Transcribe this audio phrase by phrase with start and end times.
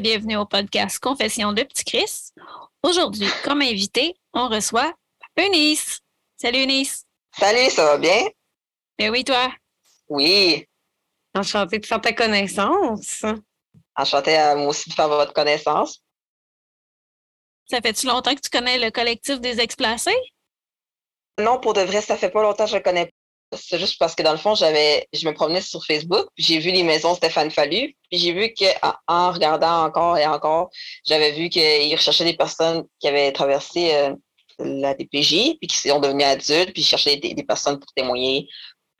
[0.00, 2.30] Et bienvenue au podcast Confession de Petit Chris.
[2.82, 4.94] Aujourd'hui, comme invité, on reçoit
[5.36, 6.00] Eunice.
[6.38, 7.04] Salut Eunice.
[7.38, 8.26] Salut, ça va bien?
[8.98, 9.52] Ben oui, toi?
[10.08, 10.66] Oui.
[11.34, 13.26] Enchantée de faire ta connaissance.
[13.94, 16.02] Enchantée à moi aussi de faire votre connaissance.
[17.68, 20.16] Ça fait-tu longtemps que tu connais le collectif des explacés?
[21.38, 23.12] Non, pour de vrai, ça fait pas longtemps que je le connais pas.
[23.52, 26.70] C'est juste parce que dans le fond, j'avais, je me promenais sur Facebook, j'ai vu
[26.70, 30.70] les maisons Stéphane Fallu, puis j'ai vu qu'en en regardant encore et encore,
[31.04, 34.14] j'avais vu qu'ils recherchaient des personnes qui avaient traversé euh,
[34.60, 38.48] la DPJ, puis qui sont devenues adultes, puis ils cherchaient des, personnes pour témoigner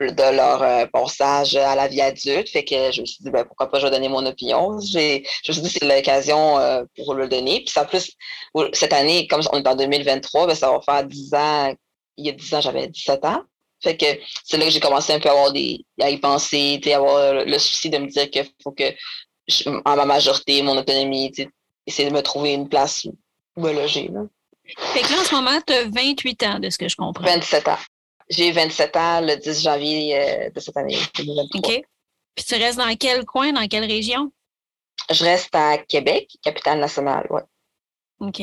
[0.01, 2.49] de leur euh, passage à la vie adulte.
[2.49, 4.81] Fait que je me suis dit, ben, pourquoi pas, je vais donner mon opinion.
[4.81, 7.61] J'ai, je me suis dit, c'est l'occasion euh, pour le donner.
[7.61, 8.17] Puis ça, plus,
[8.73, 11.75] cette année, comme on est en 2023, ben, ça va faire 10 ans.
[12.17, 13.43] Il y a 10 ans, j'avais 17 ans.
[13.83, 14.07] Fait que
[14.45, 17.59] c'est là que j'ai commencé un peu à avoir des, à y penser, avoir le
[17.59, 18.93] souci de me dire qu'il faut que,
[19.85, 21.33] en ma majorité, mon autonomie,
[21.87, 24.09] essayer de me trouver une place où me loger.
[24.09, 24.23] Là.
[24.77, 27.25] Fait que là, en ce moment, tu as 28 ans, de ce que je comprends.
[27.25, 27.79] 27 ans.
[28.29, 30.97] J'ai 27 ans le 10 janvier euh, de cette année,
[31.55, 31.83] OK.
[32.37, 34.31] Puis tu restes dans quel coin, dans quelle région?
[35.11, 37.41] Je reste à Québec, capitale nationale, oui.
[38.21, 38.43] OK.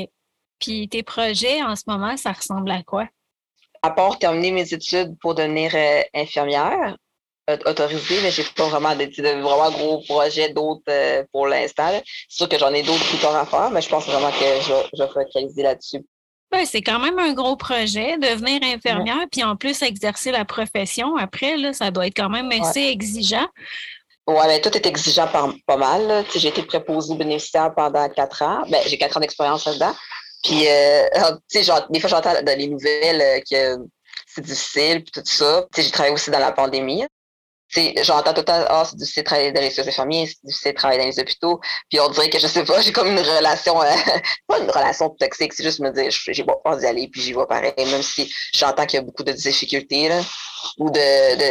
[0.59, 3.07] Puis tes projets en ce moment, ça ressemble à quoi?
[3.81, 6.95] À part terminer mes études pour devenir euh, infirmière
[7.65, 9.05] autorisée, mais j'ai pas vraiment de,
[9.41, 11.89] vraiment gros projets d'autres euh, pour l'instant.
[12.27, 14.45] C'est sûr que j'en ai d'autres plus tard à faire, mais je pense vraiment que
[14.95, 16.05] je, vais focaliser là-dessus.
[16.65, 21.17] C'est quand même un gros projet, devenir infirmière, puis en plus exercer la profession.
[21.17, 23.47] Après, là, ça doit être quand même assez exigeant.
[24.27, 26.25] Oui, ben, tout est exigeant pas mal.
[26.35, 28.63] J'ai été préposée bénéficiaire pendant quatre ans.
[28.69, 29.93] Ben, j'ai quatre ans d'expérience là-dedans.
[30.43, 31.07] Puis, euh,
[31.51, 33.83] tu sais, des fois, j'entends dans les nouvelles euh, que
[34.27, 35.65] c'est difficile, puis tout ça.
[35.73, 37.05] Tu sais, j'ai travaillé aussi dans la pandémie.
[37.69, 40.27] Tu sais, j'entends tout le temps, ah, c'est difficile de travailler dans les services infirmiers,
[40.27, 41.59] c'est difficile de travailler dans les hôpitaux.
[41.89, 43.93] Puis on dirait que, je sais pas, j'ai comme une relation, euh,
[44.47, 47.33] pas une relation toxique, c'est juste me dire, j'ai pas peur d'y aller, puis j'y
[47.33, 50.21] vais pareil, même si j'entends qu'il y a beaucoup de difficultés, là,
[50.77, 50.99] ou de,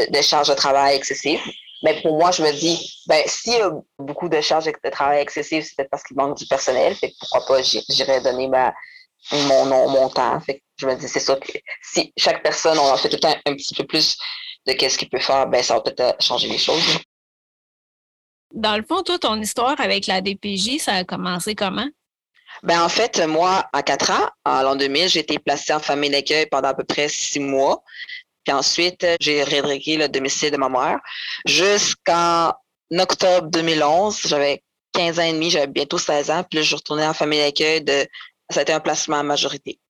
[0.06, 1.40] de, de charges de travail excessives.
[1.82, 5.20] Mais pour moi, je me dis, ben, s'il y a beaucoup de charges de travail
[5.20, 6.94] excessives, c'est peut-être parce qu'il manque du personnel.
[6.94, 8.72] Fait que pourquoi pas, j'irais donner ma,
[9.32, 10.40] mon, mon, mon temps.
[10.40, 13.16] Fait que je me dis, c'est ça que si chaque personne, on en fait tout
[13.16, 14.16] le temps un petit peu plus
[14.66, 16.98] de qu'est-ce qu'il peut faire, ben, ça va peut-être changer les choses.
[18.52, 21.88] Dans le fond, toi, ton histoire avec la DPJ, ça a commencé comment?
[22.62, 26.10] Ben, en fait, moi, à 4 ans, en l'an 2000, j'ai été placée en famille
[26.10, 27.82] d'accueil pendant à peu près six mois.
[28.46, 31.00] Puis ensuite, j'ai rédrégué le domicile de ma mère
[31.46, 32.52] jusqu'en
[32.92, 34.20] octobre 2011.
[34.24, 34.62] J'avais
[34.92, 36.44] 15 ans et demi, j'avais bientôt 16 ans.
[36.48, 37.82] Puis là, je retournais en famille d'accueil.
[37.82, 38.06] De...
[38.50, 39.80] Ça a été un placement à majorité.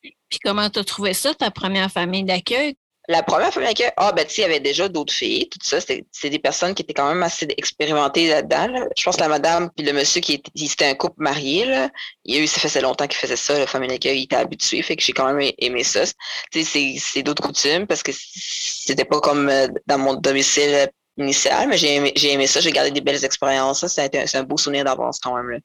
[0.00, 2.76] Puis comment tu as trouvé ça, ta première famille d'accueil?
[3.08, 5.58] La première famille d'accueil, ah, ben, tu sais, il y avait déjà d'autres filles, tout
[5.62, 5.78] ça.
[5.80, 8.88] C'est des personnes qui étaient quand même assez expérimentées là-dedans.
[8.96, 11.90] Je pense que la madame puis le monsieur qui était, un couple marié, là.
[12.24, 14.36] Il y a eu, ça faisait longtemps qu'ils faisaient ça, la famille d'accueil, il était
[14.36, 16.04] habitué, fait que j'ai quand même aimé ça.
[16.52, 21.68] Tu sais, c'est d'autres coutumes parce que c'était pas comme euh, dans mon domicile initial,
[21.68, 21.96] mais j'ai
[22.32, 23.82] aimé, ça, j'ai gardé des belles expériences.
[23.98, 25.58] Été un, un beau souvenir d'avance quand même, là.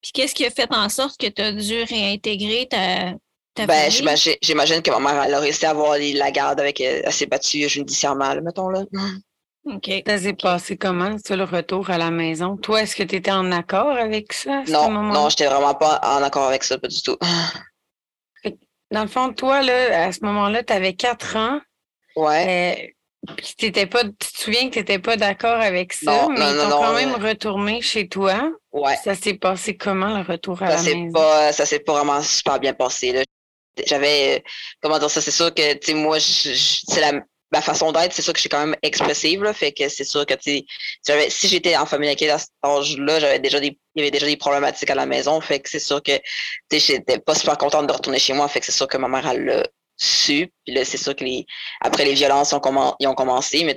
[0.00, 3.14] Puis qu'est-ce qui a fait en sorte que tu as dû réintégrer ta,
[3.66, 3.90] ben,
[4.42, 6.80] j'imagine que ma mère, elle a réussi à avoir la garde avec.
[6.80, 8.84] Euh, elle s'est battue judiciairement, mettons là.
[9.64, 9.90] OK.
[10.06, 12.56] Ça s'est passé comment, ça, le retour à la maison?
[12.56, 14.62] Toi, est-ce que tu étais en accord avec ça?
[14.68, 17.16] non, non, j'étais vraiment pas en accord avec ça, pas du tout.
[18.90, 21.60] Dans le fond, toi, là, à ce moment-là, tu avais quatre ans.
[22.16, 22.88] Ouais.
[23.26, 26.56] Euh, puis pas, tu te souviens que tu n'étais pas d'accord avec ça, mais ils
[26.56, 28.50] t'ont quand même retourné chez toi.
[28.72, 28.96] Ouais.
[29.04, 31.12] Ça s'est passé comment, le retour à la maison?
[31.12, 33.12] Pas, ça s'est pas vraiment super bien passé.
[33.12, 33.24] Là
[33.86, 34.42] j'avais
[34.82, 37.12] comment dire ça c'est sûr que tu sais moi c'est la
[37.50, 40.04] ma façon d'être c'est sûr que je suis quand même expressive là, fait que c'est
[40.04, 40.64] sûr que tu
[41.30, 44.36] si j'étais en famille à cet âge-là j'avais déjà des il y avait déjà des
[44.36, 45.40] problématiques à la maison.
[45.40, 46.16] Fait que c'est sûr que
[46.70, 48.46] tu sais j'étais pas super contente de retourner chez moi.
[48.48, 49.62] Fait que c'est sûr que ma mère elle l'a
[49.96, 50.52] su.
[50.64, 51.46] Puis là c'est sûr que les
[51.80, 52.60] après les violences ont,
[53.00, 53.76] ils ont commencé mais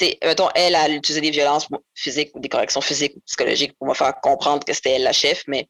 [0.00, 3.94] mettons, elle, a utilisé des violences physiques ou des corrections physiques ou psychologiques pour me
[3.94, 5.68] faire comprendre que c'était elle la chef, mais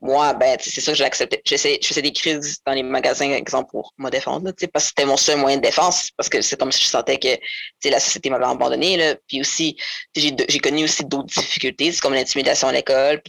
[0.00, 1.40] moi, ben, c'est ça que j'ai accepté.
[1.44, 5.16] Je faisais des crises dans les magasins, exemple, pour me défendre, parce que c'était mon
[5.16, 8.44] seul moyen de défense, parce que c'est comme si je sentais que la société m'avait
[8.44, 9.16] abandonné.
[9.26, 9.76] Puis aussi,
[10.14, 13.22] j'ai connu aussi d'autres difficultés, comme l'intimidation à l'école.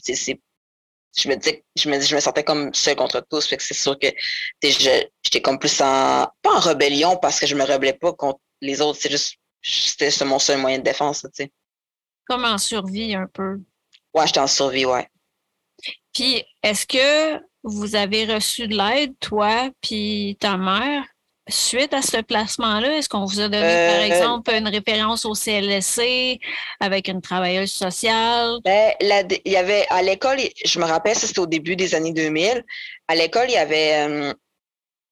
[1.17, 3.47] Je me disais, je me sentais comme seul contre tous.
[3.47, 4.07] Fait que c'est sûr que
[4.61, 8.81] j'étais comme plus en, pas en rébellion parce que je me rebellais pas contre les
[8.81, 8.99] autres.
[9.01, 11.51] C'est juste, c'était mon seul moyen de défense, tu sais.
[12.25, 13.59] Comme en survie un peu.
[14.13, 15.07] Ouais, j'étais en survie, ouais.
[16.13, 21.03] Puis, est-ce que vous avez reçu de l'aide, toi puis ta mère,
[21.47, 22.97] suite à ce placement-là?
[22.97, 26.39] Est-ce qu'on vous a donné, par Euh, exemple, une référence au CLSC
[26.79, 28.57] avec une travailleuse sociale?
[28.63, 31.95] Ben, la- il y avait à l'école, je me rappelle, ça c'était au début des
[31.95, 32.65] années 2000.
[33.07, 34.33] À l'école, il y avait euh,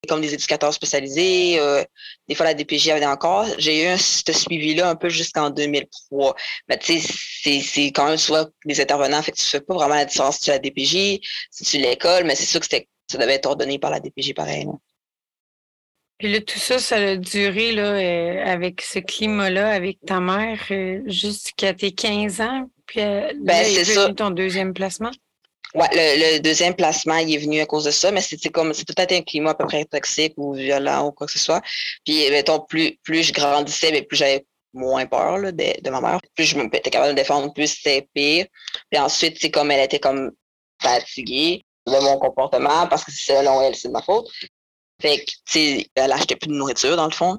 [0.05, 1.59] comme des éducateurs spécialisés.
[1.59, 1.83] euh,
[2.27, 3.45] des fois, la DPJ avait encore.
[3.57, 6.35] J'ai eu ce suivi-là un peu jusqu'en 2003.
[6.69, 9.21] Mais tu sais, c'est- quand même souvent des intervenants.
[9.21, 11.19] Fait que tu fais pas vraiment la différence si tu es la DPJ,
[11.51, 14.33] si tu es l'école, mais c'est sûr que ça devait être ordonné par la DPJ
[14.33, 14.65] pareil.
[14.65, 14.71] là.
[16.17, 20.61] Puis là, tout ça, ça a duré là, euh, avec ce climat-là, avec ta mère,
[20.71, 22.69] euh, jusqu'à tes 15 ans.
[22.85, 24.13] Puis Ben, c'est ça.
[24.13, 25.11] ton deuxième placement?
[25.75, 28.73] Ouais, le, le deuxième placement, il est venu à cause de ça, mais c'était comme,
[28.73, 31.61] c'est peut-être un climat à peu près toxique ou violent ou quoi que ce soit.
[32.05, 36.01] Puis, mettons, plus, plus je grandissais, mais plus j'avais moins peur là, de, de ma
[36.01, 36.19] mère.
[36.35, 38.45] Plus je m'étais capable de me défendre, plus c'était pire.
[38.89, 40.31] Puis ensuite, c'est comme elle était comme
[40.81, 44.29] fatiguée de mon comportement parce que selon elle, c'est de ma faute.
[45.01, 47.37] Fait que, tu sais, elle achetait plus de nourriture, dans le fond.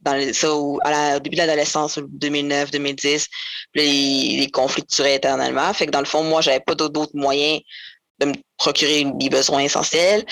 [0.00, 3.28] Dans au début de l'adolescence, 2009, 2010,
[3.72, 5.72] puis les, les conflits duraient éternellement.
[5.72, 7.60] Fait que dans le fond, moi, j'avais pas d'autres moyens
[8.18, 10.24] de me procurer des besoins essentiels,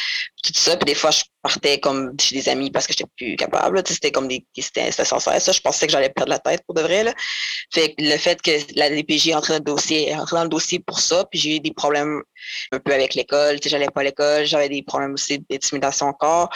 [0.43, 0.77] tout ça.
[0.77, 3.83] Puis des fois, je partais comme chez des amis parce que j'étais plus capable.
[3.87, 5.21] C'était comme des c'était sans.
[5.21, 7.05] Ça, je pensais que j'allais perdre la tête pour de vrai.
[7.05, 7.15] Là.
[7.73, 10.81] Fait que le fait que la DPJ est entrée dans le dossier, dans le dossier
[10.81, 12.23] pour ça, puis j'ai eu des problèmes
[12.73, 13.61] un peu avec l'école.
[13.61, 16.50] Tu sais, j'allais pas à l'école, j'avais des problèmes aussi d'intimidation encore.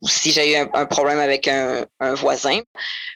[0.00, 2.60] Aussi, j'ai eu un, un problème avec un, un voisin.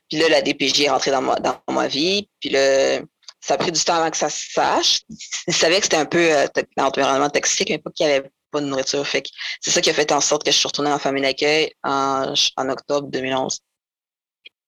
[0.08, 2.29] Puis là, la DPJ est rentrée dans ma, dans ma vie.
[2.41, 3.00] Puis là,
[3.46, 5.00] ça a pris du temps avant que ça se sache.
[5.46, 8.12] Je savais que c'était un peu euh, to- un environnement toxique, mais pas qu'il n'y
[8.12, 9.06] avait pas de nourriture.
[9.06, 9.22] Fait
[9.60, 12.32] c'est ça qui a fait en sorte que je suis retournée en famille d'accueil en,
[12.56, 13.60] en octobre 2011.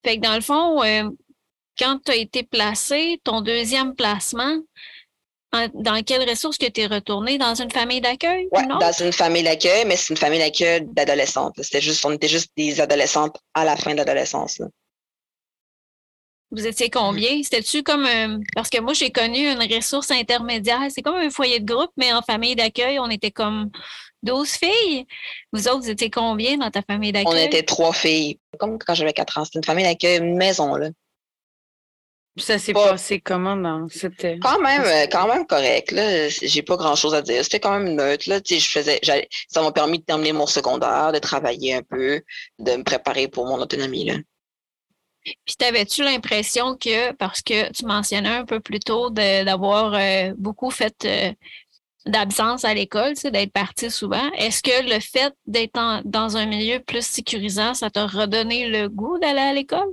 [0.05, 1.09] Fait que dans le fond, euh,
[1.77, 4.57] quand tu as été placé, ton deuxième placement,
[5.51, 7.37] en- dans quelle ressource que tu es retourné?
[7.37, 8.47] Dans une famille d'accueil?
[8.67, 8.77] Non?
[8.77, 11.57] dans une famille d'accueil, mais c'est une famille d'accueil d'adolescentes.
[11.57, 11.63] là.
[11.63, 14.61] C'était juste, on était juste des adolescentes à la fin de l'adolescence.
[16.51, 17.43] Vous étiez combien?
[17.43, 20.79] C'était-tu comme un- Parce que moi, j'ai connu une ressource intermédiaire.
[20.89, 23.69] C'est comme un foyer de groupe, mais en famille d'accueil, on était comme
[24.23, 25.05] 12 filles.
[25.53, 27.31] Vous autres, vous étiez combien dans ta famille d'accueil?
[27.33, 28.39] On était trois filles.
[28.57, 29.45] Comme quand j'avais quatre ans.
[29.45, 30.89] C'était une famille d'accueil, une maison, là.
[32.37, 34.23] Ça s'est Pas- passé comment dans cette.
[34.23, 35.91] euh, Quand même, euh, quand même correct.
[35.91, 37.43] Là, j'ai pas grand chose à dire.
[37.43, 38.29] C'était quand même neutre.
[38.29, 39.01] Là, tu sais, je faisais,
[39.49, 42.21] ça m'a permis de terminer mon secondaire, de travailler un peu,
[42.59, 44.05] de me préparer pour mon autonomie.
[44.05, 44.13] Là.
[45.23, 50.71] Puis t'avais-tu l'impression que, parce que tu mentionnais un peu plus tôt d'avoir euh, beaucoup
[50.71, 51.31] fait euh,
[52.05, 57.05] d'absence à l'école, d'être parti souvent, est-ce que le fait d'être dans un milieu plus
[57.05, 59.89] sécurisant, ça t'a redonné le goût d'aller à l'école?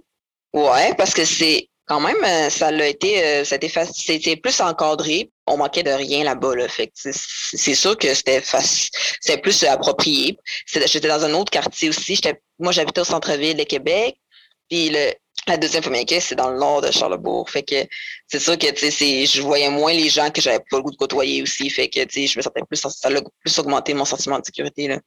[0.55, 5.31] Ouais, parce que c'est quand même, euh, ça l'a été, c'était plus encadré.
[5.47, 6.55] On manquait de rien là-bas.
[6.95, 8.43] C'est sûr que c'était
[9.41, 10.39] plus approprié.
[10.67, 12.19] J'étais dans un autre quartier aussi.
[12.59, 14.17] Moi, j'habitais au centre-ville de Québec.
[14.69, 15.13] Puis le,
[15.47, 17.49] la deuxième famille d'accueil, c'est dans le nord de Charlebourg.
[17.49, 17.77] Fait que
[18.27, 20.83] c'est sûr que tu sais, c'est- je voyais moins les gens que j'avais pas le
[20.83, 21.71] goût de côtoyer aussi.
[21.71, 23.11] Fait que tu sais, je me sentais plus, ça a
[23.41, 24.89] plus augmenté mon sentiment de sécurité.
[24.89, 24.99] Là.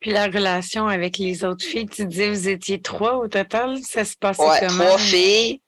[0.00, 4.04] Puis la relation avec les autres filles, tu disais vous étiez trois au total, ça
[4.04, 4.84] se passait Ouais, comment?
[4.84, 5.60] trois filles.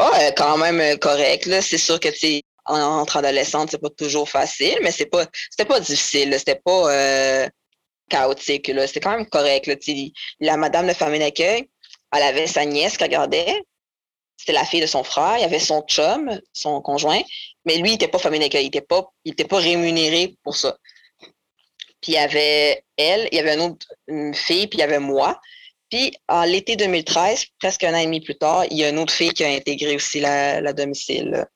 [0.00, 1.46] Ouais, quand même euh, correct.
[1.46, 1.62] Là.
[1.62, 5.26] C'est sûr que tu sais, en- entre adolescentes, c'est pas toujours facile, mais c'est pas
[5.50, 6.34] c'était pas difficile.
[6.36, 7.48] C'était pas euh,
[8.08, 8.68] chaotique.
[8.68, 8.86] Là.
[8.88, 9.66] C'était quand même correct.
[9.68, 9.74] Là.
[10.40, 11.68] La madame de famille d'accueil,
[12.12, 13.62] elle avait sa nièce qu'elle gardait.
[14.36, 15.36] C'était la fille de son frère.
[15.38, 17.20] Il y avait son chum, son conjoint.
[17.64, 18.46] Mais lui, il était pas famille.
[18.46, 19.10] Il était pas,
[19.48, 20.76] pas rémunéré pour ça.
[22.00, 23.86] Puis il y avait elle, il y avait une autre
[24.34, 25.40] fille, puis il y avait moi.
[25.90, 28.98] Puis en l'été 2013, presque un an et demi plus tard, il y a une
[28.98, 31.46] autre fille qui a intégré aussi la, la domicile.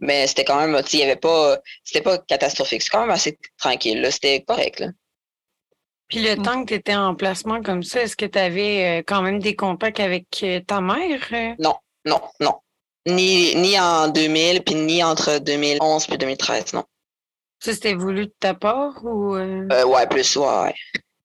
[0.00, 2.82] Mais c'était quand même, il y avait pas, c'était pas catastrophique.
[2.82, 4.06] C'est quand même assez tranquille.
[4.10, 4.84] C'était correct.
[6.08, 9.22] Puis le temps que tu étais en placement comme ça, est-ce que tu avais quand
[9.22, 11.26] même des contacts avec euh, ta mère?
[11.32, 11.54] euh?
[11.58, 12.60] Non, non.
[13.06, 16.84] Ni, ni en 2000, puis ni entre 2011 puis 2013, non.
[17.60, 19.34] Ça, c'était voulu de ta part ou.
[19.36, 19.66] euh?
[19.72, 20.74] Euh, ouais, plus, ouais, ouais.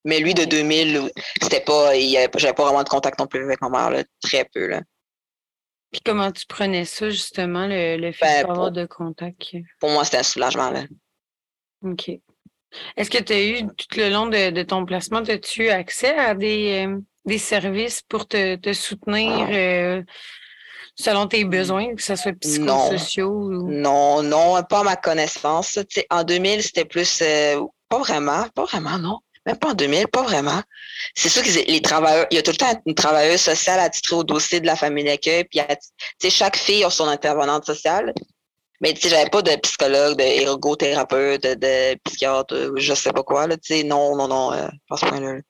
[0.05, 3.69] Mais lui, de 2000, c'était pas, j'avais pas vraiment de contact non plus avec ma
[3.69, 4.03] mère, là.
[4.21, 4.67] très peu.
[4.67, 4.81] Là.
[5.91, 8.85] Puis comment tu prenais ça, justement, le, le fait Ben, de pas avoir pour- de
[8.85, 9.41] contact?
[9.79, 10.69] Pour moi, c'était un soulagement.
[10.71, 10.83] Là.
[11.83, 12.11] OK.
[12.95, 16.15] Est-ce que tu as eu tout le long de, de ton placement, as-tu eu accès
[16.17, 20.01] à des, euh, des services pour te, te soutenir euh,
[20.95, 23.71] selon tes besoins, que ce soit psychosociaux ou?
[23.71, 25.79] Non, non, pas à ma connaissance.
[25.89, 29.19] Tu en 2000, c'était plus, euh, pas vraiment, pas vraiment, non.
[29.45, 30.61] Même pas en 2000, pas vraiment.
[31.15, 34.17] C'est sûr que les travailleurs, il y a tout le temps une travailleuse sociale attitrée
[34.17, 35.61] au dossier de la famille d'accueil, puis
[36.19, 38.13] tu chaque fille a son intervenante sociale.
[38.81, 43.11] Mais tu sais, j'avais pas de psychologue, de ergothérapeute, de, de psychiatre, euh, je sais
[43.11, 45.33] pas quoi, là, tu sais, non, non, non, euh, à ce point-là.
[45.33, 45.41] là.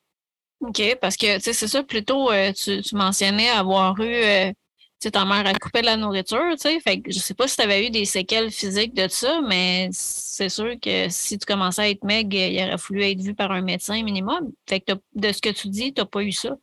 [0.61, 4.49] OK, parce que, tu sais, c'est ça, plutôt, euh, tu, tu, mentionnais avoir eu, euh,
[4.49, 4.55] tu
[4.99, 7.47] sais, ta mère a coupé de la nourriture, tu sais, fait que je sais pas
[7.47, 11.45] si tu avais eu des séquelles physiques de ça, mais c'est sûr que si tu
[11.45, 14.51] commençais à être meg, il aurait fallu être vu par un médecin minimum.
[14.67, 16.57] Fait que de ce que tu dis, tu n'as pas eu ça?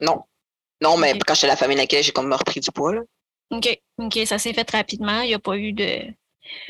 [0.00, 0.22] Non.
[0.82, 3.02] Non, mais quand j'étais à la famille d'accueil, j'ai comme repris du poids, là.
[3.50, 3.80] OK.
[3.98, 5.20] OK, ça s'est fait rapidement.
[5.20, 6.02] Il n'y a pas eu de.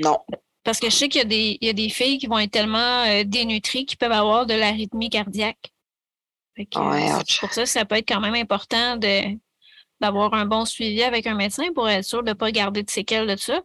[0.00, 0.18] Non.
[0.64, 2.38] Parce que je sais qu'il y, a des, il y a des filles qui vont
[2.38, 5.72] être tellement euh, dénutries qui peuvent avoir de l'arythmie cardiaque.
[6.58, 9.36] Ouais, c'est pour ça ça peut être quand même important de,
[10.00, 12.90] d'avoir un bon suivi avec un médecin pour être sûr de ne pas garder de
[12.90, 13.60] séquelles de ça.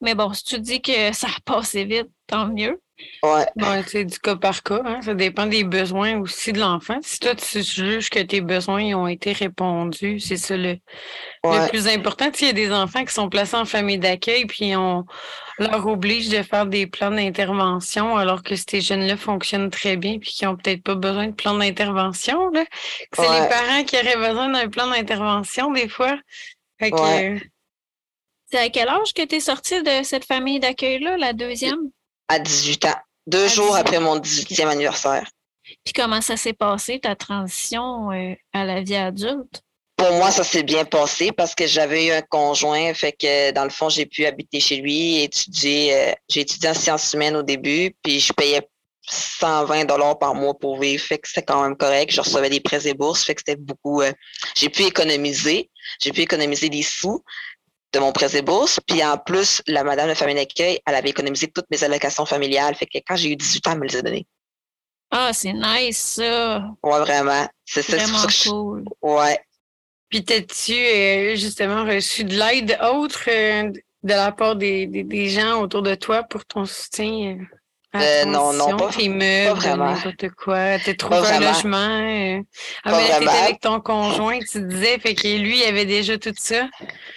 [0.00, 2.80] Mais bon, si tu dis que ça a passé vite, tant mieux.
[3.22, 3.46] Ouais.
[3.56, 4.80] Bon, c'est du cas par cas.
[4.84, 5.02] Hein?
[5.02, 6.98] Ça dépend des besoins aussi de l'enfant.
[7.02, 10.78] Si toi, tu juges que tes besoins ont été répondus, c'est ça le,
[11.44, 12.30] le plus important.
[12.40, 15.04] Il y a des enfants qui sont placés en famille d'accueil, puis on
[15.58, 20.30] leur oblige de faire des plans d'intervention, alors que ces jeunes-là fonctionnent très bien, puis
[20.30, 22.50] qui n'ont peut-être pas besoin de plan d'intervention.
[23.12, 26.16] C'est les parents qui auraient besoin d'un plan d'intervention, des fois.
[26.78, 27.38] Fait que,
[28.50, 31.90] C'est à quel âge que tu es sortie de cette famille d'accueil-là, la deuxième?
[32.28, 32.96] À 18 ans.
[33.26, 35.28] Deux jours après mon 18e anniversaire.
[35.84, 39.62] Puis comment ça s'est passé, ta transition euh, à la vie adulte?
[39.96, 43.64] Pour moi, ça s'est bien passé parce que j'avais eu un conjoint, fait que dans
[43.64, 45.94] le fond, j'ai pu habiter chez lui, étudier.
[45.94, 48.60] Euh, j'ai étudié en sciences humaines au début, puis je payais
[49.08, 52.12] 120 dollars par mois pour vivre, fait que c'était quand même correct.
[52.12, 54.02] Je recevais des prêts et bourses, fait que c'était beaucoup.
[54.02, 54.12] Euh,
[54.54, 57.24] j'ai pu économiser, j'ai pu économiser des sous,
[57.96, 58.78] de mon prêt et bourse.
[58.86, 62.74] Puis en plus, la madame de famille d'accueil, elle avait économisé toutes mes allocations familiales.
[62.74, 64.26] Fait que quand j'ai eu 18 ans, elle me les a données.
[65.10, 66.64] Ah, c'est nice, ça.
[66.82, 67.48] Ouais, vraiment.
[67.64, 67.96] C'est ça.
[67.96, 68.84] Vraiment cool.
[69.02, 69.38] Ouais.
[70.08, 73.70] Puis t'as-tu euh, justement reçu de l'aide autre euh,
[74.02, 77.38] de la part des, des, gens autour de toi pour ton soutien?
[78.00, 78.24] Euh?
[78.24, 79.92] Non, non, pas, tes meubles, vraiment.
[79.92, 80.78] n'importe quoi.
[80.78, 81.76] Tu trouvé un logement.
[81.76, 82.40] Euh...
[82.84, 86.18] Ah, mais là, étais avec ton conjoint, tu disais, fait que lui, il avait déjà
[86.18, 86.68] tout ça.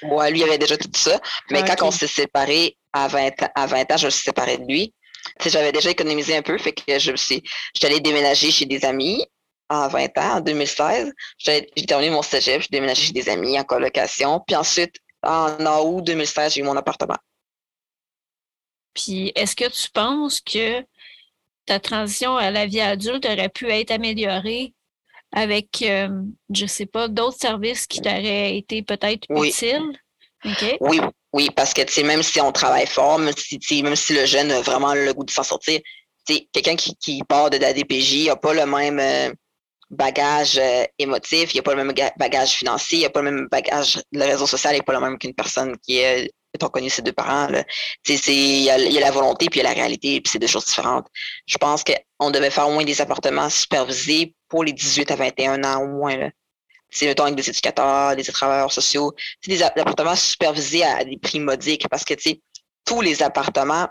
[0.03, 1.19] Ouais, lui, il avait déjà tout ça.
[1.51, 4.65] Mais quand on s'est séparés à 20, à 20 ans, je me suis séparée de
[4.65, 4.93] lui.
[5.45, 7.43] J'avais déjà économisé un peu, fait que je me suis,
[7.73, 9.25] j'étais allée déménager chez des amis
[9.69, 11.11] à 20 ans, en 2016.
[11.37, 14.41] J'ai terminé mon cégep, j'ai déménagé chez des amis en colocation.
[14.45, 15.49] Puis ensuite, en
[15.83, 17.17] août 2016, j'ai eu mon appartement.
[19.03, 20.83] Puis est-ce que tu penses que
[21.65, 24.73] ta transition à la vie adulte aurait pu être améliorée
[25.31, 26.09] avec, euh,
[26.53, 29.99] je ne sais pas, d'autres services qui t'auraient été peut-être utiles?
[30.81, 30.99] Oui,
[31.33, 34.61] oui, parce que même si on travaille fort, même si, même si le jeune a
[34.61, 35.79] vraiment le goût de s'en sortir,
[36.25, 39.31] quelqu'un qui, qui, part de la DPJ n'a pas le même euh,
[39.89, 43.47] bagage euh, émotif, il n'a pas le même bagage financier, il n'a pas le même
[43.49, 47.01] bagage, le réseau social n'est pas le même qu'une personne qui est ont connu ses
[47.01, 47.47] deux parents.
[48.07, 50.65] Il y, a, la volonté puis il y a la réalité, puis c'est deux choses
[50.65, 51.07] différentes.
[51.45, 55.63] Je pense qu'on devait faire au moins des appartements supervisés pour les 18 à 21
[55.63, 56.29] ans au moins.
[56.89, 59.13] C'est mettons avec des éducateurs, des travailleurs sociaux,
[59.45, 62.15] des appartements supervisés à, des prix modiques parce que
[62.85, 63.87] tous les appartements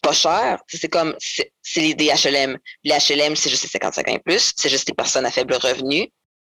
[0.00, 2.58] pas chers, c'est comme c'est des HLM.
[2.84, 6.10] Les HLM, c'est juste les 55 ans plus, c'est juste les personnes à faible revenu.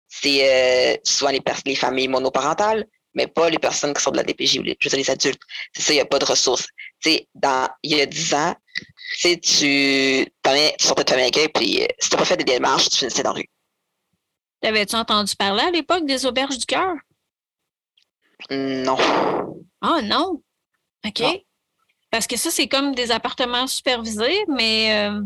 [0.08, 4.60] C'est euh, souvent les familles monoparentales mais pas les personnes qui sont de la DPJ
[4.60, 5.42] ou les, les adultes.
[5.74, 6.68] C'est ça, il n'y a pas de ressources.
[7.01, 8.56] Tu sais, dans, il y a 10 ans,
[9.20, 12.44] tu tu, tu sortais de famille d'accueil, puis euh, si tu n'as pas fait des
[12.44, 13.50] démarches, tu finissais dans la rue.
[14.62, 16.96] T'avais-tu entendu parler à l'époque des auberges du cœur?
[18.50, 18.98] Non.
[19.82, 20.42] Ah non?
[21.06, 21.24] OK.
[22.12, 25.22] Parce que ça, c'est comme des appartements supervisés, mais euh,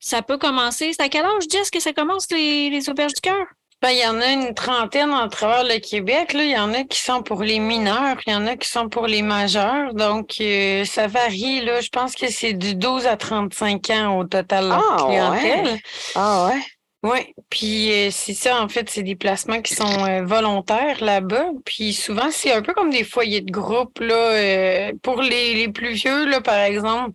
[0.00, 0.92] ça peut commencer.
[0.92, 3.46] C'est à quel âge, dis, que ça commence, les, les auberges du cœur?
[3.80, 6.32] Ben, il y en a une trentaine à travers le Québec.
[6.32, 6.42] Là.
[6.42, 8.88] Il y en a qui sont pour les mineurs, il y en a qui sont
[8.88, 9.94] pour les majeurs.
[9.94, 11.60] Donc, euh, ça varie.
[11.60, 11.80] Là.
[11.80, 15.78] Je pense que c'est du 12 à 35 ans au total la ah, clientèle.
[16.16, 16.60] Ah ouais.
[17.04, 21.50] Oui, puis euh, c'est ça, en fait, c'est des placements qui sont euh, volontaires là-bas.
[21.64, 24.00] Puis souvent, c'est un peu comme des foyers de groupe.
[24.00, 27.14] Là, pour les, les plus vieux, là, par exemple,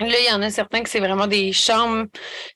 [0.00, 2.06] Là, il y en a certains que c'est vraiment des chambres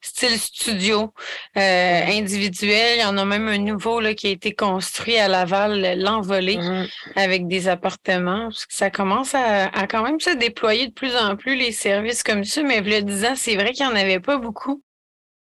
[0.01, 1.13] style studio
[1.59, 2.99] euh, individuelles.
[2.99, 6.57] Il y en a même un nouveau là, qui a été construit à Laval, l'envolé,
[6.57, 6.89] mm-hmm.
[7.17, 8.49] avec des appartements.
[8.71, 12.63] ça commence à, quand même se déployer de plus en plus les services comme ça.
[12.63, 14.83] Mais le disant, c'est vrai qu'il n'y en avait pas beaucoup.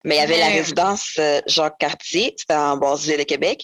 [0.03, 3.63] Mais il y avait la résidence euh, Jacques Cartier, c'était en Basse-Ville de Québec,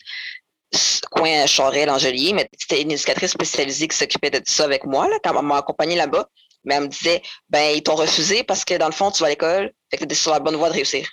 [1.12, 5.18] coin Charest, Angelier, mais c'était une éducatrice spécialisée qui s'occupait de ça avec moi, là,
[5.22, 6.30] quand on m'a accompagné là-bas.
[6.64, 9.28] Mais elle me disait, ben, ils t'ont refusé parce que dans le fond, tu vas
[9.28, 11.10] à l'école, fait que tu es sur la bonne voie de réussir.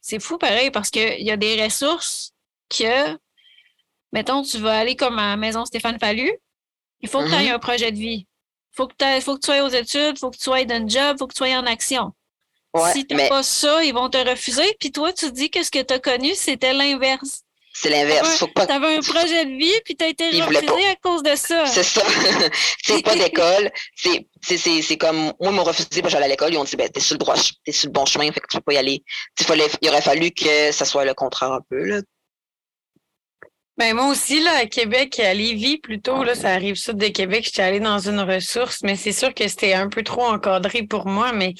[0.00, 2.32] C'est fou pareil parce qu'il y a des ressources
[2.68, 3.18] que,
[4.12, 6.30] mettons, tu vas aller comme à la maison Stéphane Fallu,
[7.00, 7.54] il faut que tu aies mm-hmm.
[7.54, 8.26] un projet de vie.
[8.72, 10.76] Il faut que, faut que tu sois aux études, il faut que tu sois dans
[10.76, 12.12] un job, il faut que tu sois en action.
[12.92, 14.76] si tu n'as pas ça, ils vont te refuser.
[14.78, 17.42] Puis toi, tu dis que ce que tu as connu, c'était l'inverse.
[17.80, 18.38] C'est l'inverse.
[18.38, 21.64] Tu avais un projet de vie, puis tu as été refusé à cause de ça.
[21.64, 22.02] C'est ça.
[22.84, 23.70] c'est pas d'école.
[23.94, 26.90] C'est comme, moi, ils m'ont refusé, parce que j'allais à l'école, ils ont dit, ben,
[26.90, 28.76] t'es sur le droit, t'es sur le bon chemin, fait que tu peux pas y
[28.76, 29.02] aller.
[29.80, 32.00] il aurait fallu que ça soit le contraire un peu, là.
[33.78, 37.44] Ben, moi aussi, là, à Québec, à Lévis, plutôt, là, ça arrive ça de Québec,
[37.46, 41.06] j'étais allée dans une ressource, mais c'est sûr que c'était un peu trop encadré pour
[41.06, 41.54] moi, mais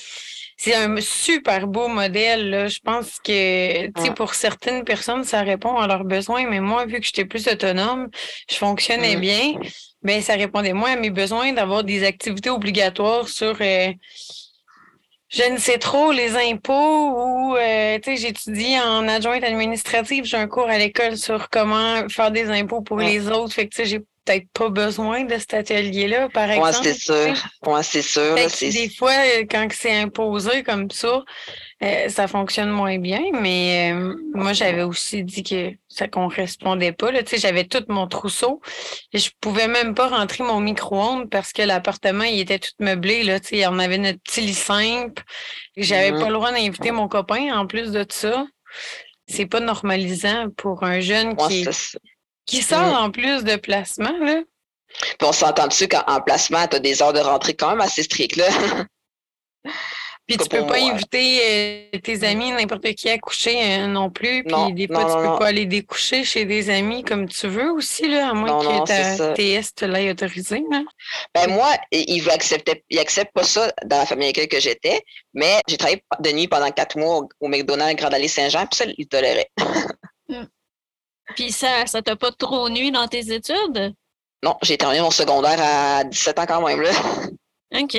[0.62, 2.50] c'est un super beau modèle.
[2.50, 2.68] Là.
[2.68, 7.00] Je pense que tu pour certaines personnes, ça répond à leurs besoins, mais moi, vu
[7.00, 8.10] que j'étais plus autonome,
[8.50, 9.54] je fonctionnais bien,
[10.02, 13.90] ben ça répondait moins à mes besoins d'avoir des activités obligatoires sur euh,
[15.30, 20.36] je ne sais trop les impôts ou euh, tu sais, j'étudie en adjointe administrative, j'ai
[20.36, 23.54] un cours à l'école sur comment faire des impôts pour les autres.
[23.54, 26.76] Fait que tu sais, j'ai peut-être pas besoin de cet atelier-là, par exemple.
[26.82, 27.34] Oui, c'est sûr.
[27.66, 28.34] Ouais, c'est sûr.
[28.34, 29.12] des fois,
[29.50, 31.22] quand c'est imposé comme ça,
[31.82, 36.92] euh, ça fonctionne moins bien, mais euh, moi, j'avais aussi dit que ça ne correspondait
[36.92, 37.10] pas.
[37.10, 37.20] Là.
[37.32, 38.60] J'avais tout mon trousseau
[39.14, 43.22] et je pouvais même pas rentrer mon micro-ondes parce que l'appartement, il était tout meublé.
[43.22, 43.38] Là,
[43.70, 45.22] on avait notre petit lit simple.
[45.76, 46.20] J'avais mm-hmm.
[46.20, 48.46] pas le droit d'inviter mon copain en plus de ça.
[49.26, 51.64] C'est pas normalisant pour un jeune qui,
[52.50, 54.42] qui sort en plus de placement, là.
[55.18, 58.02] Puis on s'entend dessus qu'en placement, tu as des heures de rentrée quand même assez
[58.02, 58.48] strictes, là?
[60.26, 64.44] Puis tu peux pas inviter euh, tes amis, n'importe qui à coucher euh, non plus.
[64.44, 68.08] Puis des fois, tu peux pas aller découcher chez des amis comme tu veux aussi,
[68.08, 70.62] là, à moins que ta TS te l'ait autorisé.
[70.70, 70.82] Là.
[71.34, 75.02] Ben moi, il acceptait, il accepte pas ça dans la famille avec que j'étais,
[75.34, 78.84] mais j'ai travaillé de nuit pendant quatre mois au, McDonald's Grand Allée Saint-Jean, puis ça,
[78.96, 79.50] il tolérait.
[81.36, 83.94] Puis ça, ça t'a pas trop nuit dans tes études?
[84.42, 86.90] Non, j'ai terminé mon secondaire à 17 ans quand même, là.
[87.80, 87.96] OK.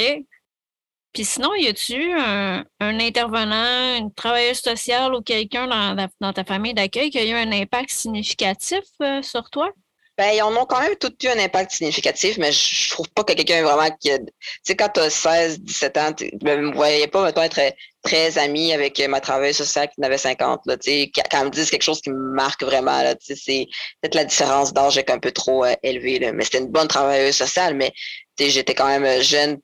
[1.13, 6.43] Puis sinon, y a-tu un, un, intervenant, une travailleuse sociale ou quelqu'un dans, dans, ta
[6.45, 9.71] famille d'accueil qui a eu un impact significatif euh, sur toi?
[10.21, 13.23] Ben, ils en ont quand même tout eu un impact significatif, mais je trouve pas
[13.23, 14.19] que quelqu'un vraiment qui Tu
[14.61, 17.59] sais, quand tu as 16, 17 ans, tu ne me voyais pas, mettons, être
[18.03, 20.61] très ami avec ma travailleuse sociale qui en avait 50.
[20.67, 23.25] Là, tu sais, quand elle me dit quelque chose qui me marque vraiment, là, tu
[23.25, 23.67] sais, c'est
[23.99, 26.19] peut-être la différence d'âge est un peu trop euh, élevée.
[26.19, 26.33] Là.
[26.33, 27.91] Mais c'était une bonne travailleuse sociale, mais
[28.37, 29.57] tu sais, j'étais quand même euh, jeune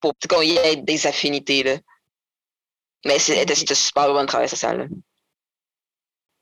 [0.00, 1.62] pour qu'on y ait des affinités.
[1.62, 1.76] Là.
[3.06, 4.90] Mais c'était une super bonne travailleuse sociale.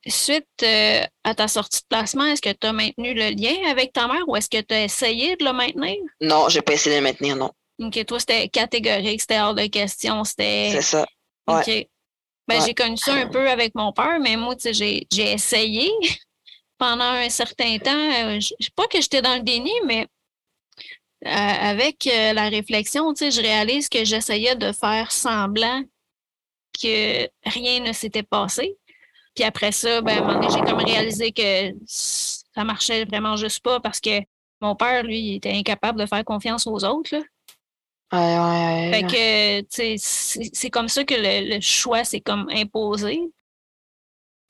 [0.06, 3.92] Suite euh, à ta sortie de placement, est-ce que tu as maintenu le lien avec
[3.92, 5.96] ta mère ou est-ce que tu as essayé de le maintenir?
[6.22, 7.50] Non, j'ai pas essayé de le maintenir, non.
[7.78, 10.70] OK, toi, c'était catégorique, c'était hors de question, c'était...
[10.72, 11.06] C'est ça.
[11.46, 11.86] OK.
[12.48, 15.90] Ben, j'ai connu ça un peu avec mon père, mais moi, tu sais, j'ai essayé
[16.78, 17.90] pendant un certain temps.
[17.90, 20.06] Euh, je sais pas que j'étais dans le déni, mais
[21.26, 25.82] euh, avec la réflexion, tu sais, je réalise que j'essayais de faire semblant
[26.82, 28.76] que rien ne s'était passé.
[29.34, 33.36] Puis après ça, ben, à un moment donné, j'ai comme réalisé que ça marchait vraiment
[33.36, 34.20] juste pas parce que
[34.60, 37.14] mon père, lui, il était incapable de faire confiance aux autres.
[37.14, 37.22] Là.
[38.12, 39.96] Ouais, ouais, fait que,
[40.52, 43.20] c'est comme ça que le, choix s'est comme imposé.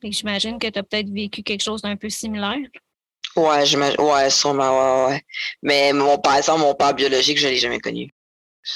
[0.01, 2.57] Fait j'imagine que tu as peut-être vécu quelque chose d'un peu similaire.
[3.37, 4.01] Ouais, j'imagine.
[4.01, 5.23] Ouais, sûrement, ouais, ouais.
[5.63, 8.11] Mais mon père, exemple, mon père biologique, je ne l'ai jamais connu.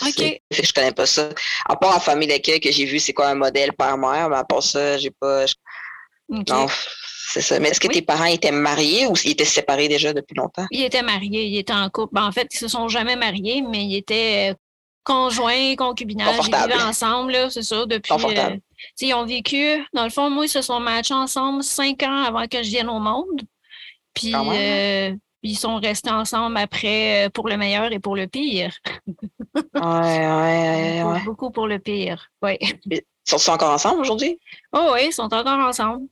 [0.03, 0.14] OK.
[0.14, 1.31] Fait que je connais pas ça.
[1.67, 4.45] À part la famille d'accueil que j'ai vu, c'est quoi un modèle père-mère, mais à
[4.45, 5.47] part ça, j'ai pas.
[6.29, 6.67] Non,
[7.27, 7.59] c'est ça.
[7.59, 10.67] Mais est-ce que tes parents étaient mariés ou ils étaient séparés déjà depuis longtemps?
[10.71, 12.15] Ils étaient mariés, ils étaient en couple.
[12.15, 14.55] Ben, en fait, ils se sont jamais mariés, mais ils étaient euh,
[15.03, 18.15] conjoints, concubinage, ils vivaient ensemble, c'est ça, depuis.
[18.15, 18.57] Euh,
[19.01, 22.47] ils ont vécu, dans le fond, moi, ils se sont matchés ensemble cinq ans avant
[22.47, 23.43] que je vienne au monde.
[24.15, 28.73] Puis euh, ils sont restés ensemble après pour le meilleur et pour le pire.
[29.55, 32.57] ouais, ouais, ouais, Beaucoup pour le pire, oui.
[32.87, 34.39] Ils sont encore ensemble aujourd'hui?
[34.73, 36.07] Oh oui, ils sont encore ensemble.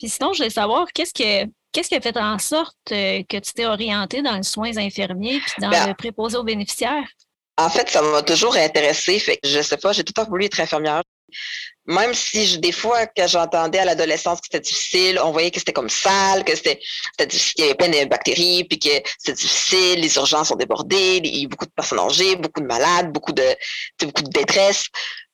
[0.00, 3.36] Puis sinon, je voulais savoir, qu'est-ce que qu'est-ce qui a fait en sorte euh, que
[3.36, 7.06] tu t'es orienté dans les soins infirmiers puis dans ben, le préposé aux bénéficiaires?
[7.58, 9.18] En fait, ça m'a toujours intéressé.
[9.18, 11.02] Fait que je sais pas, j'ai tout le temps voulu être infirmière.
[11.86, 15.58] Même si je, des fois, quand j'entendais à l'adolescence que c'était difficile, on voyait que
[15.58, 16.80] c'était comme sale, que c'était,
[17.26, 21.20] difficile, qu'il y avait plein de bactéries, puis que c'était difficile, les urgences sont débordées,
[21.22, 23.44] il y a beaucoup de personnes âgées, beaucoup de malades, beaucoup de,
[24.00, 24.86] beaucoup de détresse.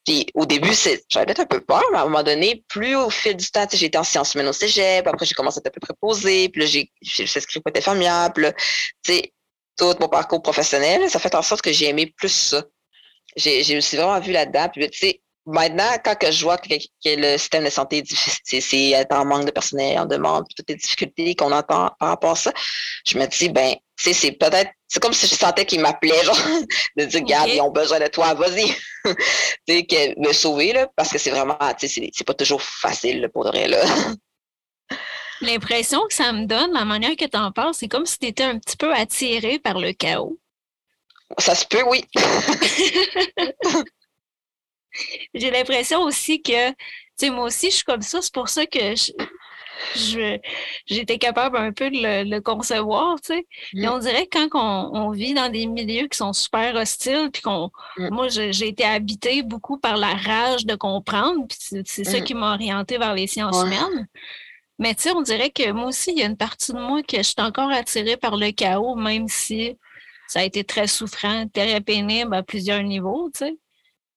[0.06, 0.72] Puis au début,
[1.08, 3.86] j'avais un peu peur, mais à un moment donné, plus au fil du temps, j'ai
[3.86, 6.62] été en sciences humaines au cégep, après j'ai commencé à être un peu préposée, puis
[6.62, 8.52] là, j'ai inscrit pour être infirmière, puis là,
[9.76, 12.64] tout mon parcours professionnel, ça fait en sorte que j'ai aimé plus ça.
[13.36, 14.68] J'ai aussi vraiment vu là-dedans.
[14.72, 16.68] Puis, tu sais, maintenant, quand que je vois que,
[17.04, 20.76] le système de santé est difficile, c'est en manque de personnel, en demande, toutes les
[20.76, 22.52] difficultés qu'on entend par rapport à ça,
[23.06, 26.38] je me dis, ben, c'est peut-être c'est comme si je sentais qu'ils m'appelaient, genre,
[26.96, 28.72] de dire, regarde, ils ont besoin de toi, vas-y.
[29.66, 33.28] tu sais, me sauver, là, parce que c'est vraiment, tu sais, c'est pas toujours facile,
[33.32, 33.84] pour de vrai, là.
[35.42, 38.26] L'impression que ça me donne, la manière que tu en parles, c'est comme si tu
[38.26, 40.38] étais un petit peu attiré par le chaos.
[41.38, 42.04] Ça se peut, oui.
[45.34, 46.76] J'ai l'impression aussi que, tu
[47.16, 48.22] sais, moi aussi, je suis comme ça.
[48.22, 49.12] C'est pour ça que je,
[50.86, 53.46] j'étais capable un peu de le, concevoir, tu sais.
[53.74, 53.88] Et mm.
[53.88, 57.70] on dirait que quand on, vit dans des milieux qui sont super hostiles, puis qu'on,
[57.96, 58.08] mm.
[58.10, 62.24] moi, j'ai été habitée beaucoup par la rage de comprendre, puis c'est, ça mm.
[62.24, 64.06] qui m'a orientée vers les sciences humaines.
[64.78, 67.02] Mais tu sais, on dirait que moi aussi, il y a une partie de moi
[67.02, 69.76] que je suis encore attirée par le chaos, même si
[70.28, 73.56] ça a été très souffrant, très pénible à plusieurs niveaux, tu sais.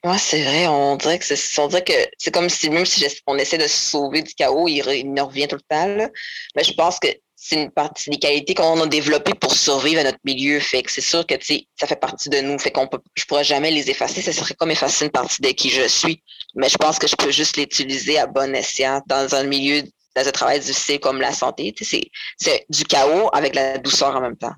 [0.05, 0.67] Oui, c'est vrai.
[0.67, 3.67] On dirait que c'est, on dirait que c'est comme si même si on essaie de
[3.67, 6.09] se sauver du chaos, il, il revient tout le temps.
[6.55, 10.03] Mais je pense que c'est une partie des qualités qu'on a développées pour survivre à
[10.05, 10.59] notre milieu.
[10.61, 11.35] Fait que c'est sûr que
[11.75, 12.57] ça fait partie de nous.
[12.59, 14.21] Fait qu'on peut, je pourrais jamais les effacer.
[14.21, 16.23] Ça serait comme effacer une partie de qui je suis.
[16.55, 19.83] Mais je pense que je peux juste l'utiliser à bon escient dans un milieu
[20.15, 21.73] dans un travail difficile comme la santé.
[21.81, 24.55] C'est, c'est du chaos avec la douceur en même temps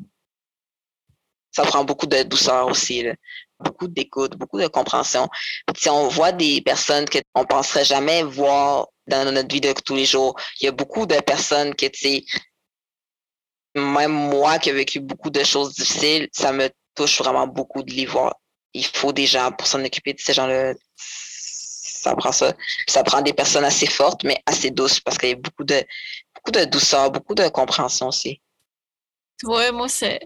[1.52, 3.06] ça prend beaucoup de douceur aussi,
[3.64, 5.28] beaucoup d'écoute, beaucoup de compréhension.
[5.76, 10.06] Si on voit des personnes qu'on penserait jamais voir dans notre vie de tous les
[10.06, 12.24] jours, il y a beaucoup de personnes que, tu
[13.76, 17.92] même moi qui ai vécu beaucoup de choses difficiles, ça me touche vraiment beaucoup de
[17.94, 18.36] les voir.
[18.74, 20.74] Il faut des gens pour s'en occuper de ces gens-là.
[20.96, 22.54] Ça prend ça.
[22.88, 25.84] ça prend des personnes assez fortes, mais assez douces parce qu'il y a beaucoup de,
[26.34, 28.42] beaucoup de douceur, beaucoup de compréhension aussi.
[29.44, 30.20] Vois, moi, c'est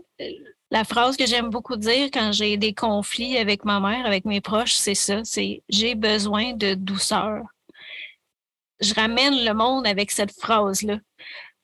[0.71, 4.41] la phrase que j'aime beaucoup dire quand j'ai des conflits avec ma mère, avec mes
[4.41, 7.43] proches, c'est ça, c'est j'ai besoin de douceur.
[8.79, 10.97] Je ramène le monde avec cette phrase-là.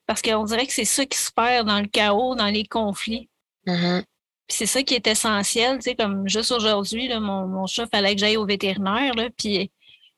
[0.06, 3.30] Parce qu'on dirait que c'est ça qui se perd dans le chaos, dans les conflits.
[3.68, 4.04] Mm-hmm.
[4.48, 8.20] c'est ça qui est essentiel, tu sais, comme juste aujourd'hui, mon, mon chat fallait que
[8.20, 9.72] j'aille au vétérinaire, là, puis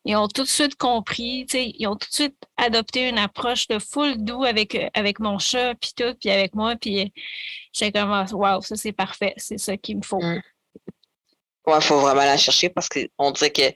[0.05, 3.79] ils ont tout de suite compris, ils ont tout de suite adopté une approche de
[3.79, 7.13] full doux avec, avec mon chat, puis tout, puis avec moi, puis
[7.71, 10.21] j'ai comme, wow, ça c'est parfait, c'est ça qu'il me faut.
[10.21, 10.41] Mm.
[11.65, 13.71] Ouais, il faut vraiment la chercher parce qu'on dirait que,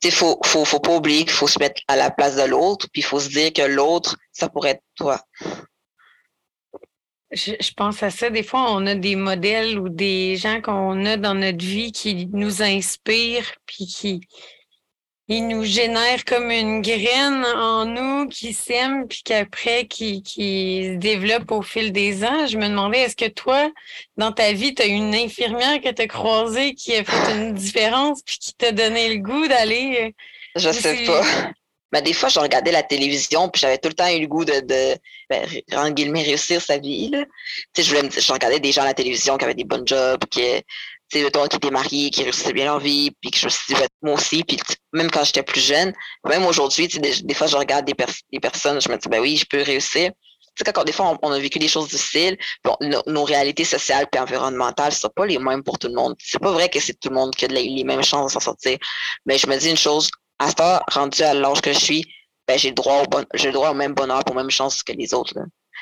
[0.00, 2.86] tu faut, faut, faut pas oublier qu'il faut se mettre à la place de l'autre,
[2.90, 5.20] puis il faut se dire que l'autre, ça pourrait être toi.
[7.30, 8.30] Je, je, pense à ça.
[8.30, 12.26] Des fois, on a des modèles ou des gens qu'on a dans notre vie qui
[12.32, 14.22] nous inspirent, puis qui,
[15.30, 20.96] il nous génère comme une graine en nous qui sème, puis qu'après, qui, qui se
[20.96, 22.46] développe au fil des ans.
[22.46, 23.70] Je me demandais, est-ce que toi,
[24.16, 27.52] dans ta vie, tu as une infirmière que tu as croisée qui a fait une
[27.52, 29.98] différence, puis qui t'a donné le goût d'aller...
[30.00, 30.10] Euh,
[30.56, 31.22] je sais pas.
[31.92, 34.46] Mais des fois, je regardais la télévision, puis j'avais tout le temps eu le goût
[34.46, 34.96] de, de
[35.28, 37.10] ben, en guillemets, réussir sa vie.
[37.10, 37.24] Là.
[37.74, 39.86] Tu sais, je, voulais je regardais des gens à la télévision qui avaient des bons
[39.86, 40.40] jobs, qui,
[41.10, 43.74] sais, toi qui étais marié, qui réussissait bien leur vie, puis que je me suis
[43.74, 44.58] dit, moi aussi, puis
[44.92, 45.92] même quand j'étais plus jeune,
[46.26, 47.94] même aujourd'hui, des, des fois, je regarde des,
[48.32, 50.10] des personnes, je me dis, ben oui, je peux réussir.
[50.56, 54.06] Tu sais, quand des fois, on, a vécu des choses difficiles, bon, nos réalités sociales
[54.12, 56.16] et environnementales ne sont pas les mêmes pour tout le monde.
[56.18, 58.40] C'est pas vrai que c'est tout le monde qui a les, mêmes chances de s'en
[58.40, 58.76] sortir.
[59.24, 62.04] Mais je me dis une chose, à ce temps, rendu à l'âge que je suis,
[62.48, 64.82] ben, j'ai le droit au bon, j'ai le droit au même bonheur, aux mêmes chances
[64.82, 65.34] que les autres.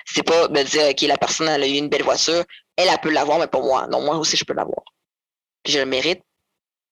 [0.05, 2.45] C'est pas me dire, OK, la personne, elle a eu une belle voiture,
[2.77, 3.87] elle, elle peut l'avoir, mais pas moi.
[3.87, 4.83] Non, moi aussi, je peux l'avoir
[5.67, 6.23] je le mérite.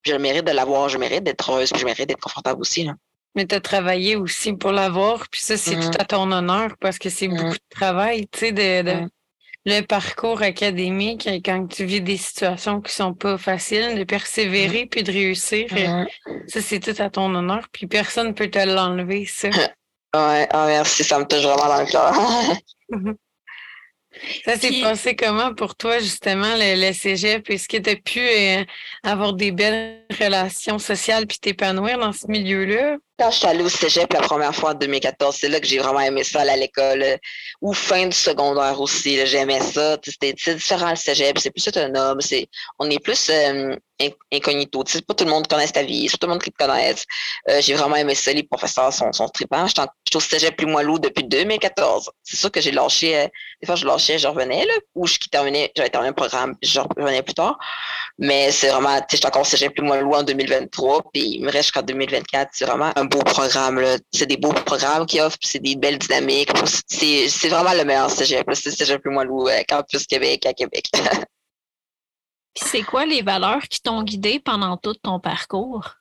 [0.03, 2.89] Je le mérite de l'avoir, je mérite d'être heureuse, puis je mérite d'être confortable aussi.
[3.35, 6.01] Mais tu as travaillé aussi pour l'avoir, puis ça, c'est tout mm-hmm.
[6.01, 7.53] à ton honneur parce que c'est beaucoup mm-hmm.
[7.53, 9.09] de travail, tu sais, de, mm-hmm.
[9.65, 15.03] le parcours académique, quand tu vis des situations qui sont pas faciles, de persévérer puis
[15.03, 15.67] de réussir.
[15.73, 16.05] Euh,
[16.47, 19.49] ça, c'est tout à ton honneur, puis personne ne peut te l'enlever, ça.
[20.15, 23.15] ouais, merci, ça me touche vraiment dans le cœur.
[24.45, 27.49] Ça s'est passé comment pour toi, justement, le, le cégep?
[27.51, 28.65] Est-ce que tu as pu euh,
[29.03, 32.97] avoir des belles relations sociales puis t'épanouir dans ce milieu-là?
[33.17, 35.79] Quand je suis allée au cégep la première fois en 2014, c'est là que j'ai
[35.79, 37.01] vraiment aimé ça, à l'école.
[37.01, 37.17] Euh,
[37.61, 39.97] ou fin du secondaire aussi, j'aimais ça.
[40.05, 42.19] C'était différent le cégep, c'est plus autonome.
[42.81, 43.77] On est plus euh,
[44.33, 44.83] incognito.
[44.89, 46.57] C'est pas tout le monde connaît ta vie, c'est pas tout le monde qui te
[46.57, 47.05] connaisse.
[47.49, 49.69] Euh, j'ai vraiment aimé ça, les professeurs sont, sont tripants.
[49.69, 52.11] J'étais au cégep plus moelleux depuis 2014.
[52.25, 53.29] C'est sûr que j'ai lâché,
[53.61, 57.23] des fois je lâchais, je revenais, ou je terminais, j'avais terminé un programme, je revenais
[57.23, 57.57] plus tard.
[58.19, 61.51] Mais c'est vraiment, sais, j'étais encore au cégep plus moelleux en 2023, puis il me
[61.51, 62.51] reste jusqu'en 2024.
[62.53, 63.83] C'est vraiment beau programme.
[64.13, 66.51] C'est des beaux programmes qu'ils offrent, c'est des belles dynamiques.
[66.87, 68.47] C'est vraiment le meilleur cégep.
[68.55, 70.87] C'est cégep loup, euh, Campus Québec à Québec.
[72.55, 75.95] c'est quoi les valeurs qui t'ont guidé pendant tout ton parcours?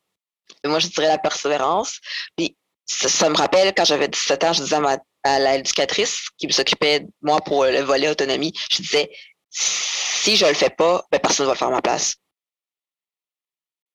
[0.66, 2.00] Moi, je dirais la persévérance.
[2.38, 4.78] Puis ça, me rappelle quand j'avais 17 ans, je disais
[5.24, 9.10] à, l'éducatrice qui s'occupait de moi pour le volet autonomie, je disais
[9.50, 12.16] si je le fais pas, ben, personne ne va le faire à ma place.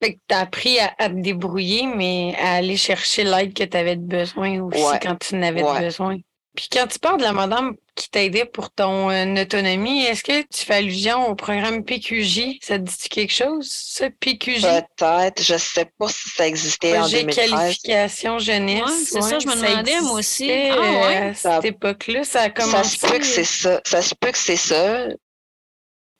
[0.02, 3.76] Fait que tu as appris à, te débrouiller, mais à aller chercher l'aide que tu
[3.76, 6.18] avais besoin aussi quand tu n'avais besoin.
[6.58, 10.42] Puis quand tu parles de la madame qui t'aidait pour ton euh, autonomie, est-ce que
[10.42, 12.58] tu fais allusion au programme PQJ?
[12.60, 14.62] Ça te dit quelque chose, ce PQJ?
[14.62, 15.40] Peut-être.
[15.40, 17.50] Je ne sais pas si ça existait en 2013.
[17.50, 19.06] qualification jeunesse.
[19.06, 20.50] c'est ça, je me demandais moi aussi.
[20.50, 21.16] Ah, ouais.
[21.28, 22.98] À cette époque-là, ça a commencé.
[22.98, 23.80] Ça se peut que c'est ça.
[23.86, 25.06] Ça se peut que c'est ça.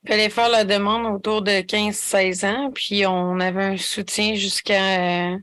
[0.08, 5.36] Il fallait faire la demande autour de 15-16 ans, puis on avait un soutien jusqu'à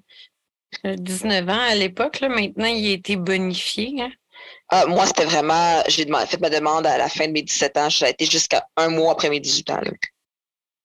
[0.83, 2.19] 19 euh, ans à l'époque.
[2.21, 4.01] Maintenant, il a été bonifié.
[4.01, 4.09] Hein.
[4.69, 7.89] Ah, moi, c'était vraiment, j'ai fait ma demande à la fin de mes 17 ans.
[7.91, 9.81] Ça a été jusqu'à un mois après mes 18 ans.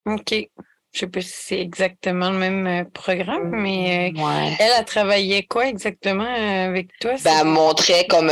[0.04, 0.34] OK.
[0.92, 5.44] Je sais pas si c'est exactement le même euh, programme, mais euh, elle a travaillé
[5.44, 7.14] quoi exactement euh, avec toi?
[7.22, 8.30] Ben, elle montrait comme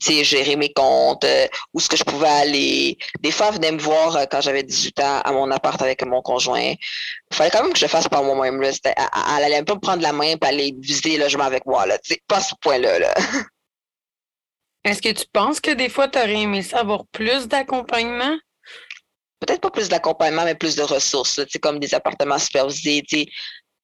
[0.00, 1.26] gérer mes comptes,
[1.74, 2.98] où est-ce que je pouvais aller.
[3.20, 6.22] Des fois, elle venait me voir quand j'avais 18 ans à mon appart avec mon
[6.22, 6.60] conjoint.
[6.70, 8.62] Il fallait quand même que je fasse par moi-même.
[8.62, 11.84] Elle, elle allait pas me prendre la main et aller visiter le logement avec moi.
[11.86, 13.00] Là, pas à ce point-là.
[13.00, 13.14] Là.
[14.84, 18.36] Est-ce que tu penses que des fois, tu aurais aimé avoir plus d'accompagnement?
[19.44, 23.02] Peut-être pas plus d'accompagnement, mais plus de ressources, comme des appartements supervisés.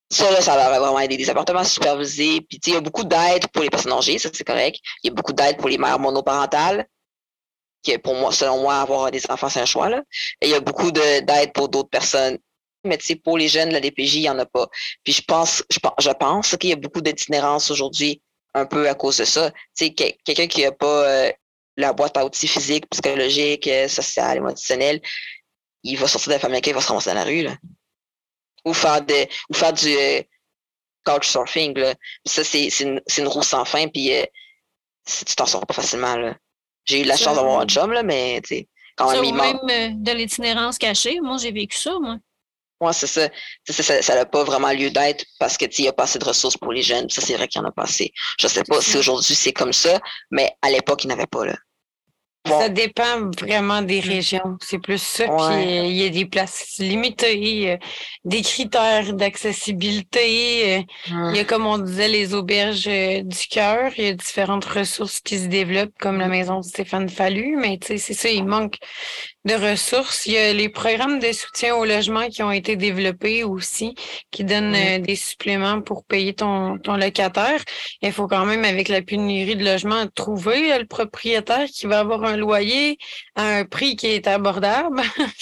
[0.09, 1.17] Ça, là, ça va vraiment aider.
[1.17, 2.41] Des appartements supervisés.
[2.43, 4.79] Puis, il y a beaucoup d'aide pour les personnes âgées, ça, c'est correct.
[5.03, 6.87] Il y a beaucoup d'aide pour les mères monoparentales.
[7.83, 9.89] Qui, pour moi, selon moi, avoir des enfants, c'est un choix.
[9.89, 10.03] Là.
[10.41, 12.39] Et il y a beaucoup d'aide pour d'autres personnes.
[12.85, 14.69] Mais pour les jeunes, la DPJ, il n'y en a pas.
[15.03, 18.23] Puis je pense, je, je pense qu'il y a beaucoup d'itinérance aujourd'hui
[18.55, 19.51] un peu à cause de ça.
[19.77, 21.33] Quelqu'un qui n'a pas euh,
[21.79, 25.01] la boîte à outils physique, psychologique, euh, sociale, émotionnelle,
[25.83, 27.43] il va sortir de la famille il va se ramasser dans la rue.
[27.43, 27.57] Là.
[28.65, 30.23] Ou faire de, ou faire du euh,
[31.05, 31.79] couchsurfing.
[31.79, 31.95] Là.
[32.27, 34.13] Ça, c'est une, une, roue sans fin, puis
[35.07, 36.35] tu t'en sors pas facilement.
[36.85, 38.41] J'ai eu la chance d'avoir un job, là, mais
[38.97, 41.21] quand même, même de l'itinérance cachée.
[41.21, 42.17] Moi, j'ai vécu ça, moi.
[42.81, 44.03] Oui, c'est ça.
[44.03, 46.57] Ça n'a pas vraiment lieu d'être parce que il n'y a pas assez de ressources
[46.57, 47.11] pour les jeunes.
[47.11, 48.13] Ça, c'est vrai qu'il n'y en a pas assez.
[48.39, 51.17] Je ne sais pas si aujourd'hui c'est comme ça, mais à l'époque, il n'y en
[51.17, 51.45] avait pas.
[51.45, 51.57] Là.
[52.49, 54.09] Ça dépend vraiment des mm.
[54.09, 54.59] régions.
[54.61, 55.25] C'est plus ça.
[55.25, 57.77] Puis il y a des places limitées, euh,
[58.25, 60.79] des critères d'accessibilité.
[60.79, 60.83] Euh,
[61.31, 63.93] il y a, comme on disait, les auberges euh, du cœur.
[63.99, 67.57] Il y a différentes ressources qui se développent, comme la maison de Stéphane Fallu.
[67.57, 68.79] Mais tu sais, c'est ça, il manque
[69.49, 70.27] de ressources.
[70.27, 73.95] Il y a les programmes de soutien au logement qui ont été développés aussi,
[74.31, 77.61] qui donnent des suppléments pour payer ton, ton locataire.
[78.03, 82.25] Il faut quand même, avec la pénurie de logements, trouver le propriétaire qui va avoir
[82.25, 82.99] un loyer
[83.35, 85.03] à un prix qui est abordable.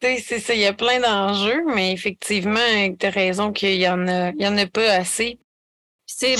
[0.00, 2.60] c'est ça, il y a plein d'enjeux, mais effectivement,
[2.98, 5.38] tu as raison qu'il y en a, il y en a pas assez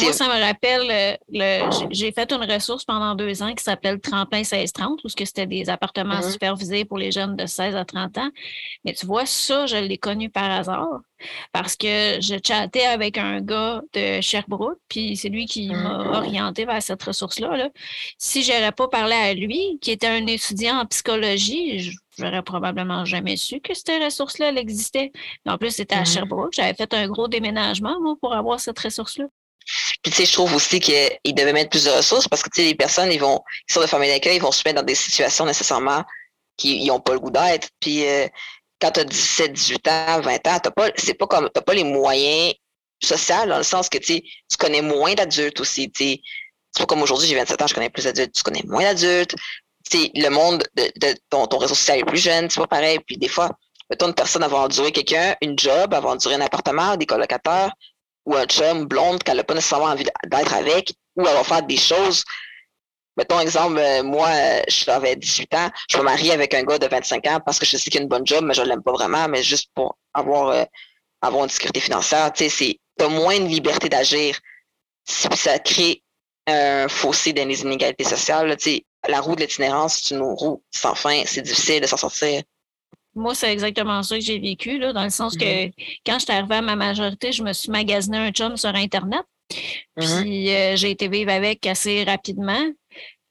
[0.03, 4.39] moi, ça me rappelle, le, j'ai fait une ressource pendant deux ans qui s'appelle Tremplin
[4.39, 6.33] 1630, où c'était des appartements mm-hmm.
[6.33, 8.31] supervisés pour les jeunes de 16 à 30 ans.
[8.85, 11.01] Mais tu vois, ça, je l'ai connu par hasard
[11.53, 16.17] parce que je chattais avec un gars de Sherbrooke, puis c'est lui qui m'a mm-hmm.
[16.17, 17.57] orienté vers cette ressource-là.
[17.57, 17.71] Là.
[18.19, 23.07] Si je n'aurais pas parlé à lui, qui était un étudiant en psychologie, j'aurais probablement
[23.07, 25.11] jamais su que cette ressource-là existait.
[25.47, 26.13] en plus, c'était à mm-hmm.
[26.13, 26.53] Sherbrooke.
[26.53, 29.25] J'avais fait un gros déménagement moi, pour avoir cette ressource-là.
[30.05, 32.61] Puis, tu sais, je trouve aussi qu'ils devaient mettre plus de ressources parce que, tu
[32.61, 34.87] sais, les personnes, ils vont, qui sont de famille d'accueil, ils vont se mettre dans
[34.87, 36.05] des situations nécessairement
[36.59, 37.71] qui n'ont pas le goût d'être.
[37.81, 38.29] Puis, euh,
[38.79, 41.73] quand tu as 17, 18 ans, 20 ans, t'as pas, c'est pas comme, t'as pas
[41.73, 42.53] les moyens
[43.03, 46.21] sociaux dans le sens que, tu tu connais moins d'adultes aussi, tu sais.
[46.73, 49.35] C'est pas comme aujourd'hui, j'ai 27 ans, je connais plus d'adultes, tu connais moins d'adultes.
[49.91, 52.99] Tu le monde de, ton, ton, réseau social est plus jeune, c'est pas pareil.
[53.07, 53.51] Puis, des fois,
[53.89, 57.73] mettons une personne avoir enduré quelqu'un, une job, avoir enduré un appartement, des colocataires,
[58.27, 61.63] ou un chum blonde qu'elle n'a pas nécessairement envie d'être avec, ou elle va faire
[61.63, 62.25] des choses.
[63.17, 64.29] Mettons exemple, euh, moi,
[64.67, 67.77] j'avais 18 ans, je me marie avec un gars de 25 ans parce que je
[67.77, 69.97] sais qu'il a une bonne job, mais je ne l'aime pas vraiment, mais juste pour
[70.15, 70.65] avoir, euh,
[71.23, 72.33] avoir une sécurité financière.
[72.33, 74.39] Tu sais, as moins de liberté d'agir.
[75.05, 76.03] Ça crée
[76.47, 78.57] un fossé dans les inégalités sociales.
[79.07, 82.43] la roue de l'itinérance, c'est une roue sans fin, c'est difficile de s'en sortir.
[83.15, 85.99] Moi, c'est exactement ça que j'ai vécu, là, dans le sens que mm-hmm.
[86.05, 89.23] quand je suis arrivée à ma majorité, je me suis magasiné un chum sur Internet.
[89.49, 92.65] Puis euh, j'ai été vivre avec assez rapidement.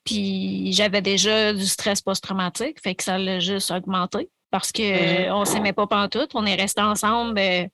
[0.05, 5.39] Puis j'avais déjà du stress post-traumatique, fait que ça l'a juste augmenté parce qu'on mm-hmm.
[5.39, 6.31] ne s'aimait pas pantoute.
[6.33, 7.65] On est restés ensemble euh,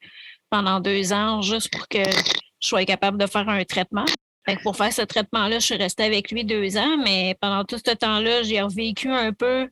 [0.49, 4.05] pendant deux ans juste pour que je sois capable de faire un traitement.
[4.47, 7.63] Fait que pour faire ce traitement-là, je suis restée avec lui deux ans, mais pendant
[7.65, 9.69] tout ce temps-là, j'ai revécu un peu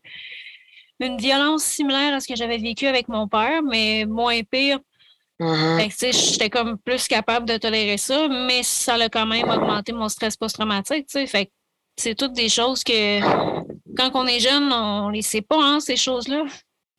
[0.99, 4.79] une violence similaire à ce que j'avais vécu avec mon père, mais moins pire.
[5.39, 6.31] Mm-hmm.
[6.31, 10.36] J'étais comme plus capable de tolérer ça, mais ça a quand même augmenté mon stress
[10.36, 11.07] post-traumatique.
[11.27, 11.51] Fait
[11.99, 13.19] c'est toutes des choses que
[13.95, 16.43] quand on est jeune, on ne les sait pas, hein, ces choses-là.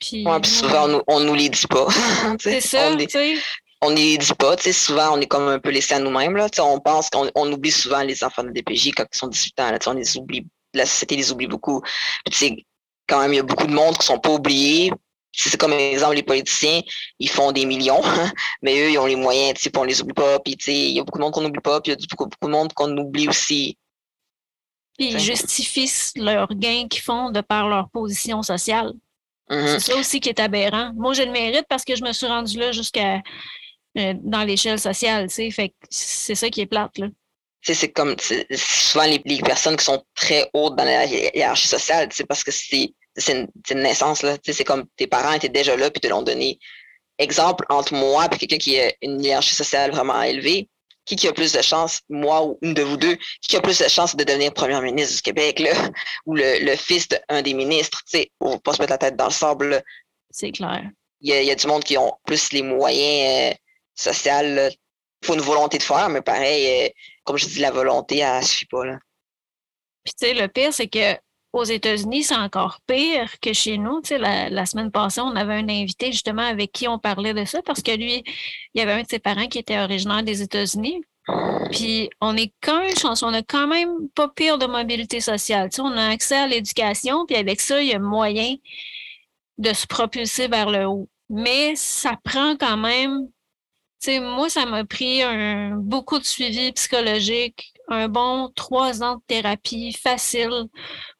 [0.00, 1.86] Puis, Ouais, puis souvent, on, nous- on nous les dit pas.
[2.40, 3.34] C'est ça, On tu les, sais.
[3.82, 4.54] on les dit pas.
[4.56, 6.36] tu sais, Souvent, on est comme un peu laissé à nous-mêmes.
[6.36, 6.48] là.
[6.48, 9.26] Tu sais, On pense qu'on on oublie souvent les enfants de DPJ quand ils sont
[9.28, 9.70] 18 ans.
[9.72, 10.46] Là, Tu sais, on les oublie.
[10.74, 11.80] La société les oublie beaucoup.
[12.24, 12.56] Puis, tu sais,
[13.08, 14.92] quand même, il y a beaucoup de monde qui sont pas oubliés.
[15.32, 16.80] Si c'est comme exemple les politiciens,
[17.18, 18.00] ils font des millions,
[18.62, 20.38] mais eux, ils ont les moyens, tu sais, on les oublie pas.
[20.40, 22.02] Puis, tu sais, il y a beaucoup de monde qu'on n'oublie pas, puis il y
[22.02, 23.76] a beaucoup, beaucoup de monde qu'on oublie aussi.
[24.96, 28.92] Puis ils justifient leurs gains qu'ils font de par leur position sociale.
[29.50, 29.66] Mhm.
[29.66, 30.92] C'est ça aussi qui est aberrant.
[30.94, 33.22] Moi, je le mérite parce que je me suis rendue là jusqu'à
[33.96, 35.50] euh, dans l'échelle sociale, tu sais.
[35.50, 37.06] Fait que c'est ça qui est plate, là.
[37.60, 38.14] Tu sais, c'est comme
[38.52, 42.24] souvent les, les personnes qui sont très hautes dans la hi- hiérarchie sociale, tu sais,
[42.24, 44.38] parce que c'est c'est une, naissance, là.
[44.38, 46.58] Tu sais, c'est comme tes parents étaient déjà là puis te l'ont donné.
[47.18, 50.68] Exemple, entre moi et quelqu'un qui a une hiérarchie sociale vraiment élevée,
[51.04, 53.78] qui, qui a plus de chances, moi ou une de vous deux, qui a plus
[53.78, 55.72] de chances de devenir premier ministre du Québec, là,
[56.26, 59.16] ou le, le fils d'un des ministres, tu sais, faut pas se mettre la tête
[59.16, 59.82] dans le sable, là.
[60.30, 60.84] C'est clair.
[61.20, 63.56] Il y a, il y a du monde qui ont plus les moyens euh,
[63.94, 64.70] sociaux, là.
[65.24, 66.88] faut une volonté de faire, mais pareil, euh,
[67.24, 68.98] comme je dis, la volonté, elle suffit pas, là.
[70.04, 71.18] Puis tu sais, le pire, c'est que
[71.52, 74.00] aux États-Unis, c'est encore pire que chez nous.
[74.02, 77.44] Tu sais, la, semaine passée, on avait un invité justement avec qui on parlait de
[77.44, 78.22] ça parce que lui,
[78.74, 81.02] il y avait un de ses parents qui était originaire des États-Unis.
[81.72, 85.68] Puis on est quand même chanceux, on a quand même pas pire de mobilité sociale.
[85.70, 88.56] Tu sais, on a accès à l'éducation, puis avec ça, il y a moyen
[89.58, 91.08] de se propulser vers le haut.
[91.28, 93.28] Mais ça prend quand même
[94.00, 99.16] tu sais, moi, ça m'a pris un, beaucoup de suivi psychologique, un bon trois ans
[99.16, 100.68] de thérapie facile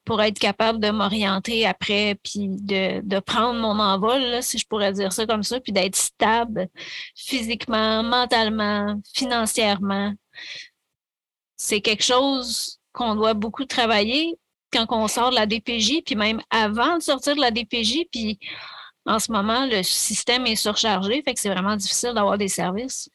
[0.09, 4.95] pour être capable de m'orienter après, puis de, de prendre mon envol, si je pourrais
[4.95, 6.69] dire ça comme ça, puis d'être stable
[7.15, 10.15] physiquement, mentalement, financièrement.
[11.59, 14.39] C'est quelque chose qu'on doit beaucoup travailler
[14.73, 18.39] quand on sort de la DPJ, puis même avant de sortir de la DPJ, puis
[19.05, 23.11] en ce moment, le système est surchargé, fait que c'est vraiment difficile d'avoir des services.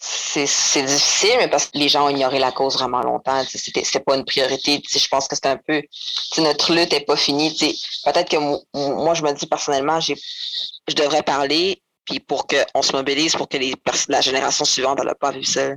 [0.00, 3.42] C'est difficile, mais parce que les gens ont ignoré la cause vraiment longtemps.
[3.44, 4.80] C'était pas une priorité.
[4.88, 5.82] Je pense que c'est un peu.
[6.38, 7.50] Notre lutte n'est pas finie.
[8.04, 10.14] Peut-être que mo- moi, je me dis personnellement, je
[10.94, 13.74] devrais parler, puis pour qu'on se mobilise, pour que les
[14.08, 15.70] la génération suivante n'ait pas vu ça.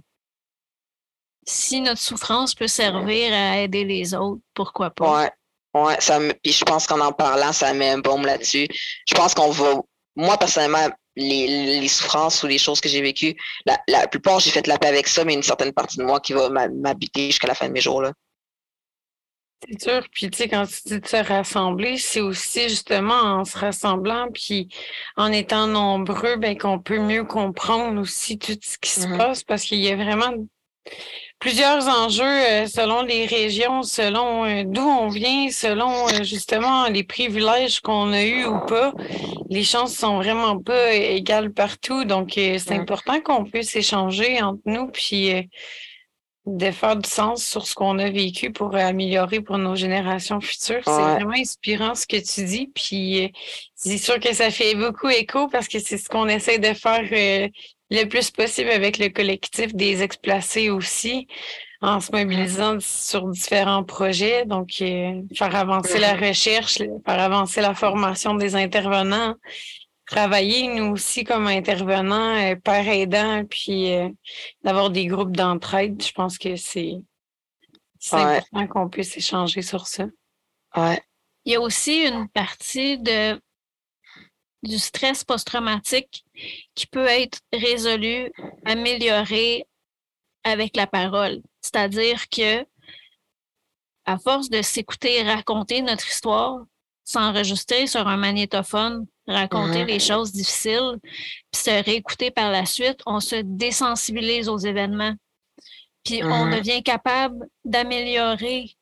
[1.47, 5.23] Si notre souffrance peut servir à aider les autres, pourquoi pas?
[5.23, 5.31] Ouais.
[5.73, 8.67] Ouais, ça puis je pense qu'en en parlant, ça met un baume là-dessus.
[9.07, 9.81] Je pense qu'on va,
[10.15, 14.51] moi personnellement, les, les souffrances ou les choses que j'ai vécues, la, la plupart, j'ai
[14.51, 17.47] fait la paix avec ça, mais une certaine partie de moi qui va m'habiter jusqu'à
[17.47, 18.01] la fin de mes jours.
[18.01, 18.13] Là.
[19.69, 20.03] C'est sûr.
[20.11, 24.27] Puis, tu sais, quand tu dis de se rassembler, c'est aussi justement en se rassemblant,
[24.33, 24.69] puis
[25.17, 29.17] en étant nombreux, ben, qu'on peut mieux comprendre aussi tout ce qui se Mhm.
[29.17, 30.33] passe parce qu'il y a vraiment
[31.41, 37.03] plusieurs enjeux euh, selon les régions, selon euh, d'où on vient, selon euh, justement les
[37.03, 38.93] privilèges qu'on a eus ou pas.
[39.49, 42.05] Les chances sont vraiment pas égales partout.
[42.05, 45.49] Donc, c'est important qu'on puisse échanger entre nous, puis
[46.45, 50.81] de faire du sens sur ce qu'on a vécu pour améliorer pour nos générations futures.
[50.85, 52.71] C'est vraiment inspirant ce que tu dis.
[52.73, 53.33] Puis
[53.75, 57.49] c'est sûr que ça fait beaucoup écho parce que c'est ce qu'on essaie de faire
[57.91, 61.27] le plus possible avec le collectif des explacés aussi,
[61.81, 64.45] en se mobilisant sur différents projets.
[64.45, 69.35] Donc, euh, faire avancer la recherche, le- faire avancer la formation des intervenants,
[70.05, 74.09] travailler nous aussi comme intervenants, euh, par aidant, puis euh,
[74.63, 76.01] d'avoir des groupes d'entraide.
[76.03, 76.95] Je pense que c'est
[78.03, 78.37] c'est Ouais.
[78.37, 80.05] important qu'on puisse échanger sur ça.
[80.75, 80.99] Ouais.
[81.45, 83.39] Il y a aussi une partie de,
[84.63, 86.23] du stress post-traumatique
[86.75, 88.31] qui peut être résolu,
[88.65, 89.65] amélioré
[90.43, 91.41] avec la parole.
[91.61, 92.65] C'est-à-dire que,
[94.05, 96.59] à force de s'écouter raconter notre histoire,
[97.03, 103.19] s'enregistrer sur un magnétophone, raconter les choses difficiles, puis se réécouter par la suite, on
[103.19, 105.15] se désensibilise aux événements.
[106.03, 106.57] Puis on Mhm.
[106.57, 108.75] devient capable d'améliorer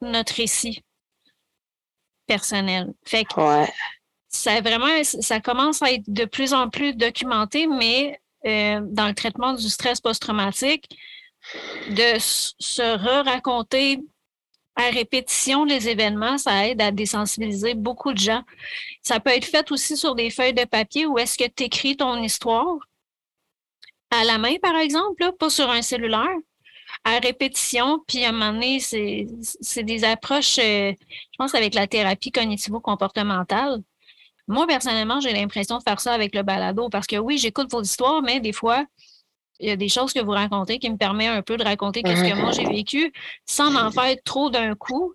[0.00, 0.84] notre récit
[2.26, 2.92] personnel.
[3.04, 3.72] Fait que Ouais.
[4.34, 9.14] Ça vraiment, ça commence à être de plus en plus documenté, mais euh, dans le
[9.14, 10.98] traitement du stress post-traumatique,
[11.90, 14.00] de se re-raconter
[14.76, 18.42] à répétition les événements, ça aide à désensibiliser beaucoup de gens.
[19.02, 21.96] Ça peut être fait aussi sur des feuilles de papier où est-ce que tu écris
[21.96, 22.78] ton histoire
[24.10, 26.36] à la main, par exemple, là, pas sur un cellulaire,
[27.04, 31.74] à répétition, puis à un moment donné, c'est c'est des approches, euh, je pense, avec
[31.74, 33.82] la thérapie cognitivo-comportementale.
[34.48, 37.82] Moi, personnellement, j'ai l'impression de faire ça avec le balado parce que oui, j'écoute vos
[37.82, 38.84] histoires, mais des fois,
[39.60, 42.02] il y a des choses que vous racontez qui me permettent un peu de raconter
[42.06, 42.40] ce que Mhm.
[42.40, 43.12] moi j'ai vécu
[43.46, 45.14] sans en faire trop d'un coup.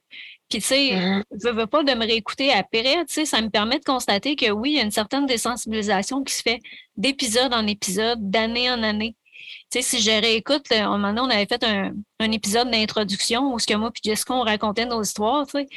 [0.50, 1.24] Puis, tu sais, Mhm.
[1.44, 4.50] je veux pas de me réécouter après, tu sais, ça me permet de constater que
[4.52, 6.60] oui, il y a une certaine désensibilisation qui se fait
[6.98, 9.16] d'épisode en épisode, d'année en année.
[9.72, 13.54] Sais, si je réécoute, là, un moment donné, on avait fait un, un épisode d'introduction
[13.54, 15.68] où ce que moi puis Jessica, on racontait nos histoires, tu sais.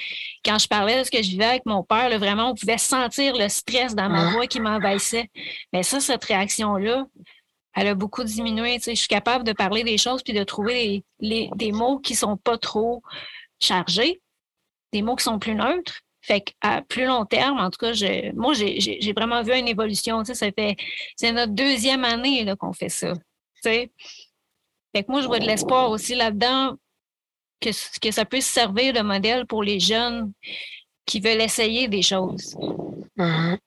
[0.44, 2.78] Quand je parlais de ce que je vivais avec mon père, là, vraiment, on pouvait
[2.78, 4.32] sentir le stress dans ma Mhm.
[4.32, 5.28] voix qui m'envahissait.
[5.74, 7.04] Mais ça, cette réaction-là,
[7.74, 8.76] elle a beaucoup diminué.
[8.76, 11.72] Tu sais, je suis capable de parler des choses puis de trouver les- les- des
[11.72, 13.02] mots qui sont pas trop
[13.60, 14.22] chargés,
[14.94, 16.00] des mots qui sont plus neutres.
[16.22, 20.22] Fait qu'à plus long terme, en tout cas, je, moi, j'ai- vraiment vu une évolution.
[20.22, 20.76] Tu sais, ça fait,
[21.16, 23.12] c'est notre deuxième année qu'on fait ça.
[23.62, 23.92] Tu sais.
[24.94, 26.76] Fait que moi, je vois de l'espoir aussi là-dedans
[27.60, 30.32] que, que ça puisse servir de modèle pour les jeunes
[31.06, 32.56] qui veulent essayer des choses.
[33.16, 33.58] Mhm.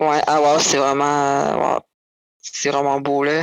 [0.00, 1.74] Ouais, ah wow, c'est vraiment.
[1.74, 1.80] wow.
[2.38, 3.42] C'est vraiment beau, là.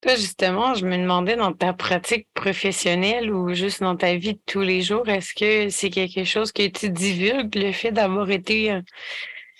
[0.00, 4.40] Toi, justement, je me demandais dans ta pratique professionnelle ou juste dans ta vie de
[4.46, 8.80] tous les jours, est-ce que c'est quelque chose que tu divulgues, le fait d'avoir été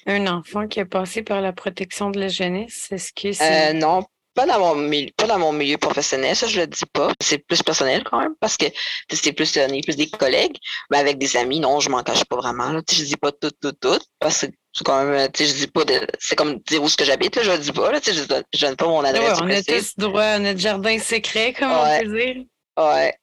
[0.06, 2.88] un, enfant qui a passé par la protection de la jeunesse?
[2.90, 3.70] Est-ce que c'est...
[3.70, 6.86] Euh, non, pas dans mon milieu, pas dans mon milieu professionnel, ça je le dis
[6.92, 7.12] pas.
[7.20, 8.66] C'est plus personnel quand même, parce que
[9.12, 10.56] c'est plus, on est plus des collègues,
[10.90, 12.72] mais avec des amis, non, je m'en cache pas vraiment.
[12.72, 12.80] Là.
[12.90, 15.66] Je dis pas tout, tout, tout, parce que c'est quand même, tu sais, je dis
[15.66, 16.06] pas de.
[16.18, 18.24] C'est comme dire où est-ce que j'habite, je le dis pas, là, tu sais, je,
[18.24, 19.40] donne, je donne pas mon adresse.
[19.40, 21.98] ouais, on a tous droit à notre jardin secret, comme Ouais.
[21.98, 22.44] on peut dire.
[22.78, 23.14] Ouais.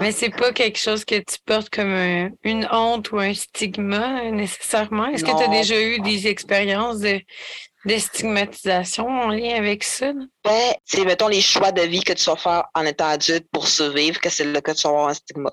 [0.00, 4.24] Mais c'est pas quelque chose que tu portes comme un- une honte ou un stigma
[4.24, 5.06] euh, nécessairement?
[5.06, 7.20] Est-ce que tu as déjà eu des expériences de,
[7.84, 10.12] de stigmatisation en lien avec ça?
[10.44, 13.68] Ben, c'est, mettons, les choix de vie que tu vas faire en étant adulte pour
[13.68, 15.52] survivre, que c'est là que tu vas avoir un stigma.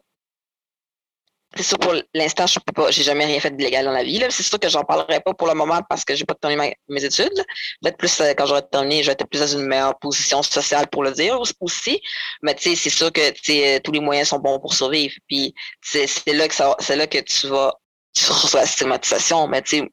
[1.55, 4.23] C'est sûr, pour l'instant, je peux pas, j'ai jamais rien fait d'illégal dans la vie.
[4.29, 7.03] C'est sûr que j'en parlerai pas pour le moment parce que j'ai pas terminé mes
[7.03, 7.43] études.
[7.81, 11.11] Peut-être plus, euh, quand j'aurai terminé, être plus dans une meilleure position sociale pour le
[11.11, 12.01] dire aussi-.
[12.43, 15.15] Mais tu sais, c'est sûr que, euh, tous les moyens sont bons pour survivre.
[15.27, 17.73] Puis, c'est, là que ça, c'est là que tu vas,
[18.13, 19.47] tu reçois la stigmatisation.
[19.47, 19.89] Mais tu sais,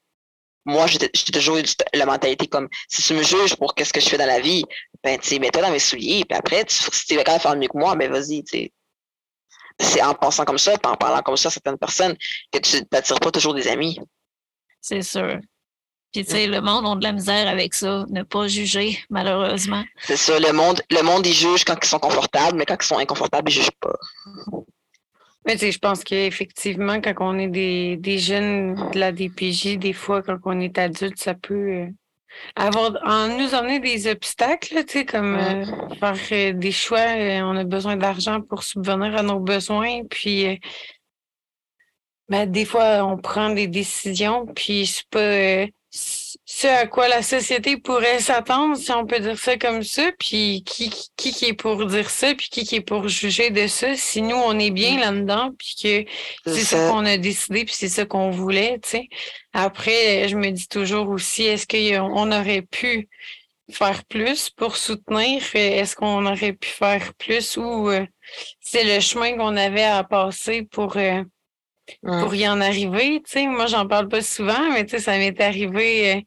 [0.67, 1.63] moi, j'ai toujours eu
[1.95, 4.65] la mentalité comme, si tu me juges pour qu'est-ce que je fais dans la vie,
[5.03, 7.57] ben, tu mets-toi dans mes souliers, puis après, tu, si tu es capable de faire
[7.57, 8.71] mieux que moi, ben, vas-y, tu.
[9.79, 12.17] C'est en pensant comme ça, en parlant comme ça à certaines personnes,
[12.53, 13.99] que tu n'attires pas toujours des amis.
[14.81, 15.39] C'est sûr.
[16.13, 19.85] Puis, tu sais, le monde a de la misère avec ça, ne pas juger, malheureusement.
[20.03, 22.87] C'est ça, le monde, le monde, ils jugent quand ils sont confortables, mais quand ils
[22.87, 23.97] sont inconfortables, ils jugent pas.
[25.45, 29.79] Mais tu sais, je pense qu'effectivement, quand on est des, des jeunes de la DPJ,
[29.79, 31.87] des fois, quand on est adulte, ça peut euh,
[32.55, 35.65] avoir en nous emmener des obstacles, tu sais, comme euh,
[35.99, 36.99] faire euh, des choix.
[36.99, 40.05] euh, on a besoin d'argent pour subvenir à nos besoins.
[40.09, 40.61] Puis
[42.29, 45.67] ben, des fois, on prend des décisions, puis c'est pas
[46.49, 50.63] ce à quoi la société pourrait s'attendre, si on peut dire ça comme ça, puis
[50.65, 53.97] qui, qui, qui est pour dire ça, puis qui, qui est pour juger de ça,
[53.97, 56.11] si nous, on est bien là-dedans, puis que
[56.47, 59.09] c'est ça qu'on a décidé, puis c'est ça qu'on voulait, tu sais.
[59.53, 63.09] Après, je me dis toujours aussi, est-ce qu'on aurait pu
[63.73, 65.43] faire plus pour soutenir?
[65.55, 68.07] Est-ce qu'on aurait pu faire plus ou euh,
[68.61, 70.97] c'est le chemin qu'on avait à passer pour...
[70.97, 71.25] euh,
[72.03, 72.21] Mm.
[72.21, 73.23] pour y en arriver.
[73.25, 76.21] Tu sais, moi, j'en parle pas souvent, mais tu sais, ça m'est arrivé euh,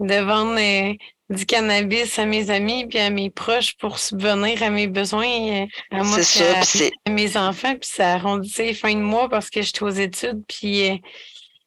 [0.00, 0.94] de vendre euh,
[1.30, 5.66] du cannabis à mes amis puis à mes proches pour subvenir à mes besoins, euh,
[5.92, 6.18] à moi
[7.06, 10.90] à, mes enfants, puis ça arrondissait fins de mois parce que j'étais aux études, puis
[10.90, 10.96] euh,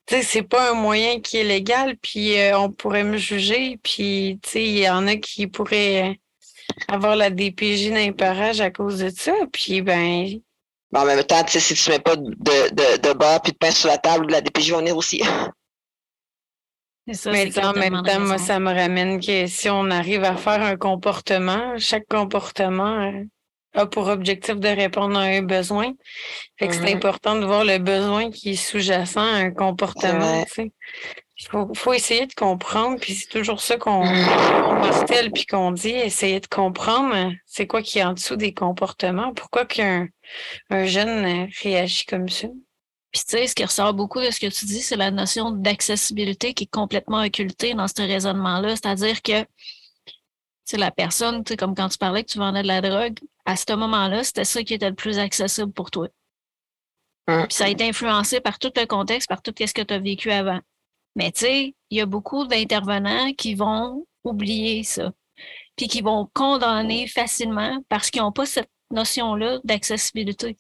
[0.06, 3.80] tu sais, c'est pas un moyen qui est légal, puis euh, on pourrait me juger,
[3.82, 6.20] puis tu sais, il y en a qui pourraient
[6.90, 10.28] avoir la DPJ d'imparage à cause de ça, puis ben
[10.96, 13.58] en même temps, tu sais, si tu mets pas de, de, de beurre puis de
[13.58, 15.24] pain sur la table, la DPJ va venir aussi.
[17.12, 20.62] Ça, Mais en même temps, moi, ça me ramène que si on arrive à faire
[20.62, 23.24] un comportement, chaque comportement euh,
[23.74, 25.92] a pour objectif de répondre à un besoin.
[26.58, 30.20] Fait que c'est important de voir le besoin qui est sous-jacent à un comportement.
[30.20, 30.46] vrai.
[30.46, 30.72] tu sais.
[31.40, 35.90] Il faut, faut essayer de comprendre, puis c'est toujours ça qu'on martèle puis qu'on dit,
[35.90, 40.08] essayer de comprendre euh, c'est quoi qui est en dessous des comportements, pourquoi qu'un
[40.70, 42.48] un jeune euh, réagit comme ça.
[43.14, 45.52] Puis tu sais, ce qui ressort beaucoup de ce que tu dis, c'est la notion
[45.52, 48.70] d'accessibilité qui est complètement occultée dans ce raisonnement-là.
[48.70, 49.46] C'est-à-dire que
[50.66, 53.20] c'est la personne, tu sais, comme quand tu parlais que tu vendais de la drogue,
[53.46, 56.08] à ce moment-là, c'était ça qui était le plus accessible pour toi.
[57.28, 57.46] Hum.
[57.48, 60.00] Puis ça a été influencé par tout le contexte, par tout ce que tu as
[60.00, 60.60] vécu avant.
[61.16, 65.12] Mais tu sais, il y a beaucoup d'intervenants qui vont oublier ça,
[65.76, 70.58] puis qui vont condamner facilement parce qu'ils n'ont pas cette notion-là d'accessibilité.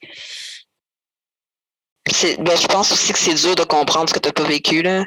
[2.05, 4.81] Ben, je pense aussi que c'est dur de comprendre ce que tu n'as pas vécu.
[4.81, 5.05] Là.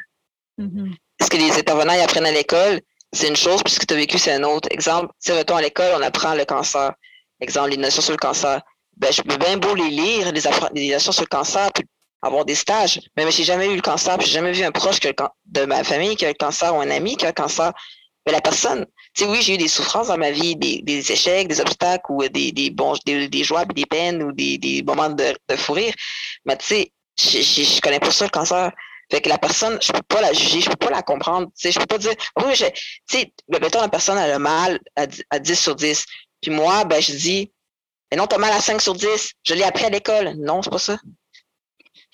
[0.59, 0.94] Mhm.
[1.20, 2.80] Ce que les intervenants ils apprennent à l'école,
[3.12, 4.68] c'est une chose, puis ce que tu as vécu, c'est un autre.
[4.70, 6.92] Exemple, sais, mettons, à l'école, on apprend le cancer.
[7.40, 8.61] Exemple, les notions sur le cancer.
[8.97, 11.84] ben, je peux bien beau les lire, les informations sur le cancer, puis
[12.22, 13.01] avoir des stages.
[13.16, 15.84] Mais, je j'ai jamais eu le cancer, puis j'ai jamais vu un proche de ma
[15.84, 17.72] famille qui a le cancer ou un ami qui a le cancer.
[18.26, 18.86] Mais la personne,
[19.24, 22.52] sais, oui, j'ai eu des souffrances dans ma vie, des, échecs, des obstacles ou des,
[22.52, 25.94] des bons, des, des joies, des peines ou des, des moments de, de fou rire.
[26.44, 28.72] Mais tu sais, je, je, connais pas ça le cancer.
[29.10, 31.46] Fait que la personne, je peux pas la juger, je peux pas la comprendre.
[31.48, 32.14] Tu sais, je peux pas dire,
[32.44, 36.04] oui, je, tu sais, mettons la personne a le mal à, à 10 sur 10.
[36.42, 37.52] Puis moi, ben, je dis,
[38.10, 39.32] mais non, t'as mal à 5 sur 10.
[39.44, 40.34] Je l'ai appris à l'école.
[40.36, 40.98] Non, c'est pas ça.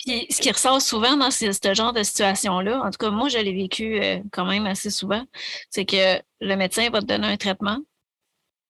[0.05, 3.38] Puis ce qui ressort souvent dans ce, genre de situation-là, en tout cas, moi, je
[3.38, 5.24] l'ai vécu euh, quand même assez souvent,
[5.70, 7.78] c'est que le médecin va te donner un traitement.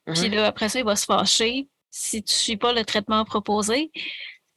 [0.06, 0.34] Puis mm-hmm.
[0.34, 3.90] là, après ça, il va se fâcher si tu ne suis pas le traitement proposé.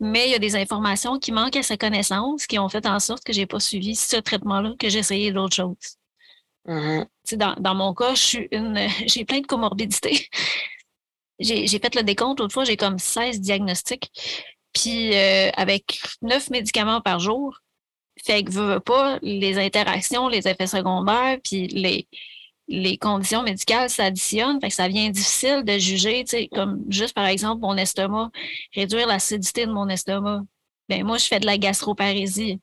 [0.02, 3.00] Mais il y a des informations qui manquent à sa connaissance qui ont fait en
[3.00, 5.98] sorte que je n'ai pas suivi ce traitement-là, que j'ai essayé d'autres choses.
[6.68, 7.38] Mm-hmm.
[7.38, 10.28] Dans, dans, mon cas, je suis une j'ai plein de comorbidités.
[11.40, 14.12] j'ai fait le décompte, autrefois, j'ai comme 16 diagnostics.
[14.76, 17.58] Puis euh, avec neuf médicaments par jour,
[18.24, 22.08] fait que veux, pas, les interactions, les effets secondaires, puis les,
[22.68, 27.14] les conditions médicales s'additionnent, fait que ça devient difficile de juger, tu sais, comme juste
[27.14, 28.30] par exemple mon estomac,
[28.74, 30.42] réduire l'acidité de mon estomac.
[30.88, 32.60] Ben moi, je fais de la gastroparésie.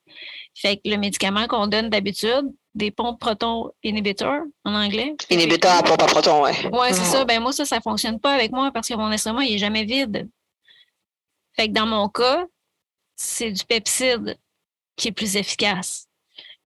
[0.55, 5.15] Fait que le médicament qu'on donne d'habitude, des pompes proton inhibiteurs en anglais.
[5.29, 6.71] Inhibiteur à pompe à proton, ouais.
[6.73, 7.25] Ouais, c'est ça.
[7.25, 9.85] Ben moi, ça, ça fonctionne pas avec moi parce que mon estomac, il est jamais
[9.85, 10.29] vide.
[11.57, 12.47] Fait que dans mon cas,
[13.17, 14.39] c'est du pepside
[14.97, 16.07] qui est plus efficace.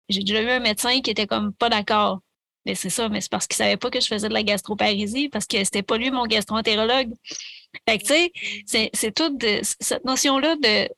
[0.09, 2.19] J'ai déjà eu un médecin qui était comme pas d'accord.
[2.65, 5.27] Mais c'est ça, mais c'est parce qu'il savait pas que je faisais de la gastroparésie,
[5.27, 7.11] parce que c'était pas lui mon gastroentérologue.
[7.87, 10.89] Fait que, tu sais, c'est toute cette notion-là de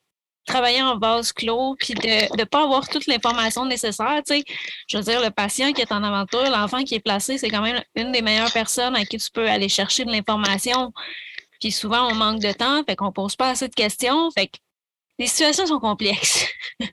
[0.45, 4.21] travailler en vase clos, puis de ne pas avoir toute l'information nécessaire.
[4.27, 4.43] Tu sais,
[4.87, 7.63] je veux dire, le patient qui est en aventure, l'enfant qui est placé, c'est quand
[7.63, 10.93] même une des meilleures personnes à qui tu peux aller chercher de l'information.
[11.59, 14.29] Puis souvent, on manque de temps, fait qu'on pose pas assez de questions.
[14.31, 14.57] Fait que
[15.19, 16.47] les situations sont complexes.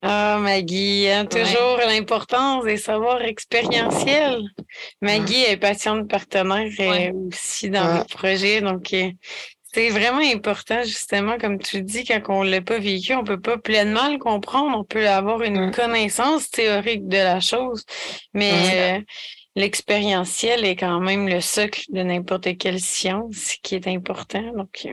[0.00, 4.44] Ah, Maggie, hein, toujours l'importance des savoirs expérientiels.
[5.02, 6.68] Maggie est patiente partenaire
[7.26, 9.10] aussi dans le projet, donc euh,
[9.72, 13.26] c'est vraiment important, justement, comme tu dis, quand on ne l'a pas vécu, on ne
[13.26, 14.78] peut pas pleinement le comprendre.
[14.78, 17.84] On peut avoir une connaissance théorique de la chose,
[18.32, 18.52] mais
[18.98, 19.00] euh,
[19.58, 24.52] l'expérientiel est quand même le socle de n'importe quelle science qui est important.
[24.54, 24.86] Donc,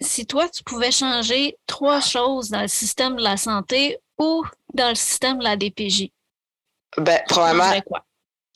[0.00, 4.90] si toi, tu pouvais changer trois choses dans le système de la santé ou dans
[4.90, 6.10] le système de la DPJ?
[6.96, 7.72] Ben, probablement,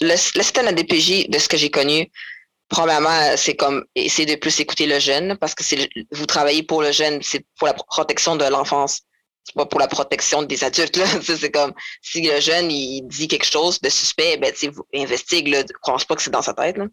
[0.01, 2.11] le, système de la DPJ, de ce que j'ai connu,
[2.69, 6.83] probablement, c'est comme essayer de plus écouter le jeune parce que c'est vous travaillez pour
[6.83, 9.03] le jeune, c'est pour la protection de l'enfance.
[9.45, 10.97] C'est pas pour la protection des adultes.
[10.97, 11.07] Là.
[11.23, 15.63] c'est comme si le jeune il dit quelque chose de suspect, ben, vous investigue, ne
[15.85, 16.79] pense pas que c'est dans sa tête.
[16.79, 16.87] Là.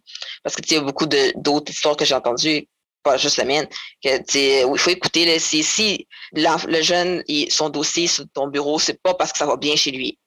[0.43, 2.67] Parce que y a beaucoup d'autres histoires que j'ai entendues
[3.03, 3.67] pas juste la mienne,
[4.03, 8.79] que où il faut écouter là, si, si le jeune, son dossier sur ton bureau,
[8.79, 10.19] c'est pas parce que ça va bien chez lui.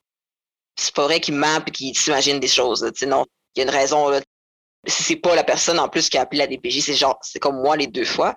[0.77, 2.83] C'est pas vrai qu'il ment et qu'il s'imagine des choses.
[3.07, 4.09] non, il y a une raison.
[4.09, 4.21] Là.
[4.87, 7.39] Si c'est pas la personne en plus qui a appelé la DPJ, c'est genre, c'est
[7.39, 8.35] comme moi les deux fois.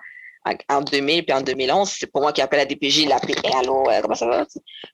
[0.69, 3.33] En 2000 puis en 2011, c'est pas moi qui appelle la DPJ, il a appelé
[3.57, 4.45] allô, euh, comment ça va?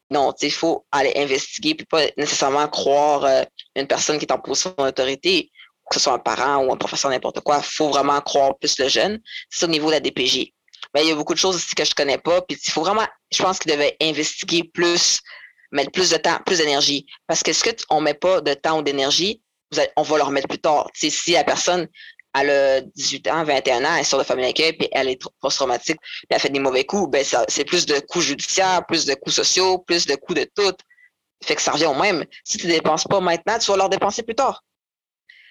[0.10, 3.44] Non, il faut aller investiguer puis pas nécessairement croire euh,
[3.76, 5.52] une personne qui est en position d'autorité
[5.92, 8.80] que ce soit un parent ou un professeur, n'importe quoi, il faut vraiment croire plus
[8.80, 9.20] le jeune.
[9.50, 10.54] C'est au niveau de la DPJ.
[10.94, 12.42] Mais il y a beaucoup de choses aussi que je connais pas.
[12.42, 15.20] Puis il faut vraiment, je pense qu'il devait investiguer plus,
[15.72, 17.06] mettre plus de temps, plus d'énergie.
[17.28, 19.42] Parce que ce qu'on met pas de temps ou d'énergie,
[19.96, 20.90] on va leur mettre plus tard.
[20.94, 21.88] si la personne
[22.34, 26.00] elle a 18 ans, 21 ans, elle sort de famille d'accueil, puis elle est post-traumatique,
[26.02, 29.32] puis elle fait des mauvais coups, ben c'est plus de coûts judiciaires, plus de coûts
[29.32, 30.76] sociaux, plus de coûts de tout.
[31.44, 32.24] Fait que ça revient au même.
[32.44, 34.64] Si tu ne dépenses pas maintenant, tu vas leur dépenser plus tard.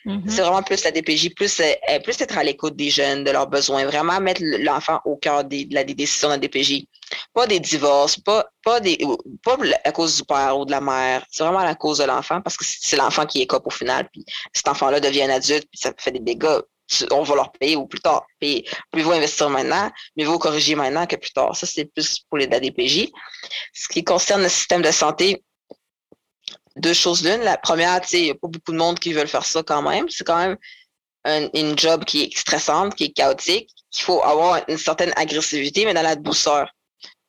[0.07, 0.29] Mm-hmm.
[0.29, 3.49] C'est vraiment plus la DPJ, plus, euh, plus être à l'écoute des jeunes, de leurs
[3.49, 6.85] besoins, vraiment mettre l'enfant au cœur des, des, décisions de la DPJ.
[7.33, 8.99] Pas des divorces, pas, pas, des,
[9.43, 11.25] pas à cause du père ou de la mère.
[11.31, 14.09] C'est vraiment à la cause de l'enfant parce que c'est l'enfant qui cop au final.
[14.13, 16.61] Puis cet enfant-là devient un adulte, puis ça fait des dégâts.
[17.13, 18.27] On va leur payer ou plus tard.
[18.41, 21.55] Puis, plus vous investir maintenant, mieux vous corriger maintenant que plus tard.
[21.55, 23.09] Ça, c'est plus pour les DPJ.
[23.73, 25.41] Ce qui concerne le système de santé,
[26.77, 27.43] deux choses l'une.
[27.43, 30.09] La première, il n'y a pas beaucoup de monde qui veulent faire ça quand même.
[30.09, 30.57] C'est quand même
[31.55, 33.71] une job qui est stressante, qui est chaotique.
[33.95, 36.71] Il faut avoir une certaine agressivité, mais dans la douceur.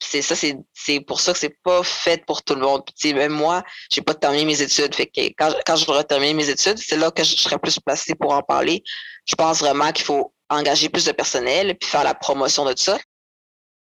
[0.03, 2.81] C'est ça, c'est pour ça que c'est pas fait pour tout le monde.
[2.99, 4.95] Puis, même moi, j'ai pas terminé mes études.
[4.95, 7.79] Fait que quand, quand je vais terminer mes études, c'est là que je serai plus
[7.79, 8.83] placée pour en parler.
[9.25, 12.83] Je pense vraiment qu'il faut engager plus de personnel puis faire la promotion de tout
[12.83, 12.99] ça.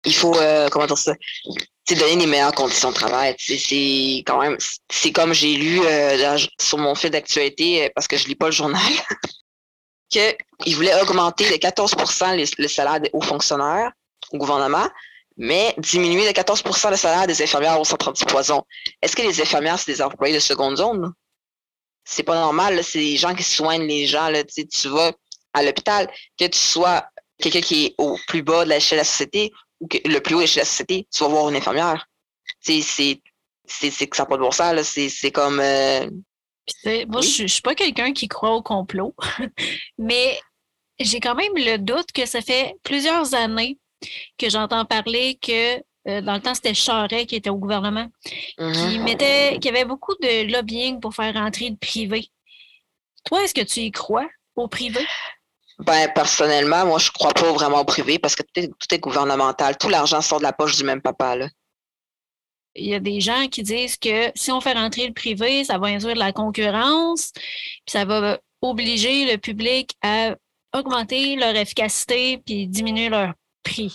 [0.05, 1.15] Il faut, euh, comment dire ça,
[1.95, 3.35] donner les meilleures conditions de travail.
[3.39, 4.57] C'est quand même,
[4.91, 8.47] c'est comme j'ai lu euh, sur mon fil d'actualité, euh, parce que je lis pas
[8.47, 8.81] le journal.
[10.09, 11.95] qu'il voulait augmenter de 14
[12.59, 13.93] le salaire des hauts fonctionnaires
[14.33, 14.89] au gouvernement,
[15.39, 18.65] mais diminuer de 14% le salaire des infirmières au centre anti-poison.
[19.01, 21.13] Est-ce que les infirmières, c'est des employés de seconde zone?
[22.05, 24.29] C'est pas normal, c'est des gens qui soignent les gens.
[24.29, 25.13] Là, tu vas
[25.55, 27.07] à l'hôpital, que tu sois
[27.39, 30.35] quelqu'un qui est au plus bas de l'échelle de la société ou que le plus
[30.35, 32.07] haut de l'échelle de la société, tu vas voir une infirmière.
[32.61, 34.81] C'est c'est que ça n'a pas de bon sens.
[34.87, 35.61] C'est comme.
[35.61, 36.11] Euh,
[37.07, 39.15] moi, je ne suis pas quelqu'un qui croit au complot,
[39.99, 40.41] mais
[40.99, 43.79] j'ai quand même le doute que ça fait plusieurs années
[44.39, 45.77] que j'entends parler que
[46.09, 49.03] euh, dans le temps, c'était Charret qui était au gouvernement, qui mm-hmm.
[49.03, 52.29] mettait, qui avait beaucoup de lobbying pour faire rentrer le privé.
[53.25, 54.27] Toi, est-ce que tu y crois
[54.57, 55.07] au privé?
[55.81, 58.95] Ben, personnellement, moi, je ne crois pas vraiment au privé parce que tout est, tout
[58.95, 59.77] est gouvernemental.
[59.77, 61.37] Tout l'argent sort de la poche du même papa.
[61.37, 61.49] Là
[62.79, 65.79] il y a des gens qui disent que si on fait rentrer le privé, ça
[65.79, 70.37] va induire de la concurrence, puis ça va obliger le public à
[70.75, 73.33] augmenter leur efficacité puis diminuer leur
[73.69, 73.95] prix.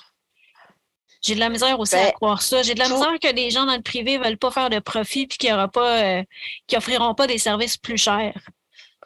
[1.22, 2.64] J'ai de la misère aussi à ben, croire ça.
[2.64, 4.80] J'ai de la misère que les gens dans le privé ne veulent pas faire de
[4.80, 6.24] profit puis qu'ils pas,
[6.72, 8.38] n'offriront euh, pas des services plus chers.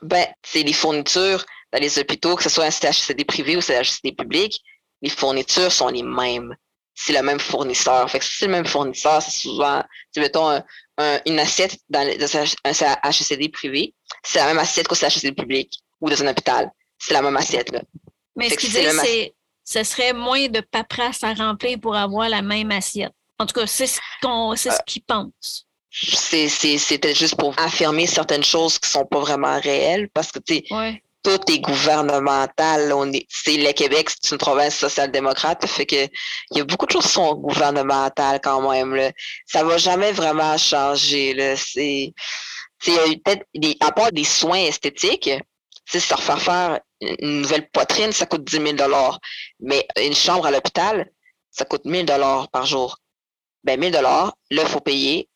[0.01, 3.61] Ben, c'est les fournitures dans les hôpitaux, que ce soit un CHCD privé ou un
[3.61, 4.59] CHCD public,
[5.01, 6.55] les fournitures sont les mêmes
[6.99, 8.09] c'est le même fournisseur.
[8.09, 10.61] Fait que si c'est le même fournisseur, c'est souvent, tu mettons
[11.27, 13.93] une assiette dans, un HCD privé,
[14.23, 16.71] c'est la même assiette qu'au HCD public ou dans un hôpital.
[16.97, 17.71] C'est la même assiette.
[17.71, 17.81] Là.
[18.35, 19.35] Mais ce qu'il dit, c'est
[19.67, 23.11] ce serait moins de paperasse à remplir pour avoir la même assiette.
[23.37, 25.65] En tout cas, c'est ce qu'on c'est ce euh, qu'ils pensent.
[25.91, 31.01] C'était juste pour affirmer certaines choses qui sont pas vraiment réelles parce que tu sais,
[31.21, 32.93] tout est gouvernemental.
[32.93, 36.05] On est, c'est le Québec, c'est une province social-démocrate, fait que
[36.51, 38.95] il y a beaucoup de choses qui sont gouvernementales quand même.
[38.95, 39.11] Là.
[39.45, 41.33] Ça va jamais vraiment changer.
[41.33, 41.57] Là.
[41.57, 42.13] C'est,
[42.79, 45.29] c'est peut-être des, à part des soins esthétiques,
[45.85, 48.91] se refaire faire une nouvelle poitrine, ça coûte 10 000
[49.59, 51.09] Mais une chambre à l'hôpital,
[51.51, 52.99] ça coûte 1 000 par jour.
[53.63, 55.29] Ben 1 000 là, il faut payer.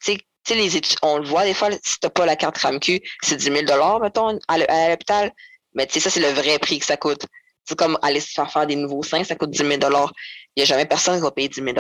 [1.01, 3.99] On le voit des fois, si tu n'as pas la carte RAMQ, c'est 10 000
[3.99, 5.31] mettons, à l'hôpital.
[5.73, 7.25] Mais tu sais, ça, c'est le vrai prix que ça coûte.
[7.65, 9.79] C'est comme aller se faire faire des nouveaux seins, ça coûte 10 000 Il
[10.57, 11.75] n'y a jamais personne qui va payer 10 000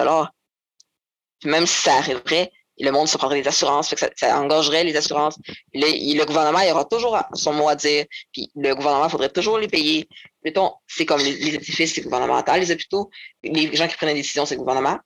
[1.39, 2.51] Puis même si ça arriverait,
[2.81, 5.37] le monde se prendrait des assurances, ça, engagerait les assurances.
[5.73, 8.05] Le, gouvernement, il aura toujours son mot à dire.
[8.31, 10.07] Puis le gouvernement, faudrait toujours les payer.
[10.43, 13.09] Mettons, c'est comme les, édifices, c'est gouvernemental, les hôpitaux,
[13.43, 14.99] les gens qui prennent des décisions, c'est le gouvernement.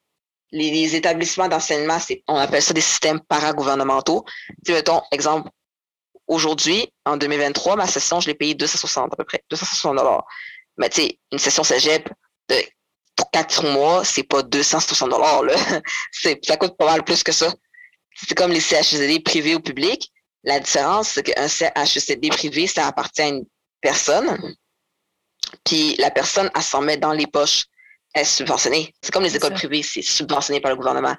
[0.52, 1.98] Les, établissements d'enseignement,
[2.28, 4.24] on appelle ça des systèmes paragouvernementaux.
[4.66, 5.50] Tu mettons, exemple,
[6.28, 10.26] Aujourd'hui, en 2023, ma session, je l'ai payée 260 à peu près, 260 dollars.
[10.78, 12.10] Mais tu sais, une session cégep
[12.50, 12.56] de
[13.32, 15.44] quatre mois, c'est pas 260 dollars
[16.12, 17.54] ça coûte pas mal plus que ça.
[18.16, 20.12] C'est comme les CHCD privés ou publics.
[20.44, 23.46] La différence, c'est qu'un CHCD privé, ça appartient à une
[23.82, 24.56] personne.
[25.64, 27.66] Puis la personne, elle s'en met dans les poches.
[28.14, 28.94] Elle est subventionnée.
[29.02, 31.16] C'est comme les écoles privées, c'est subventionné par le gouvernement.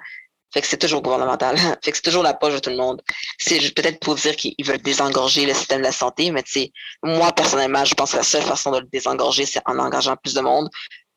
[0.53, 1.57] Fait que c'est toujours gouvernemental.
[1.83, 3.01] fait que c'est toujours la poche de tout le monde.
[3.37, 6.67] C'est peut-être pour dire qu'ils veulent désengorger le système de la santé, mais tu
[7.03, 10.33] moi, personnellement, je pense que la seule façon de le désengorger, c'est en engageant plus
[10.33, 10.69] de monde,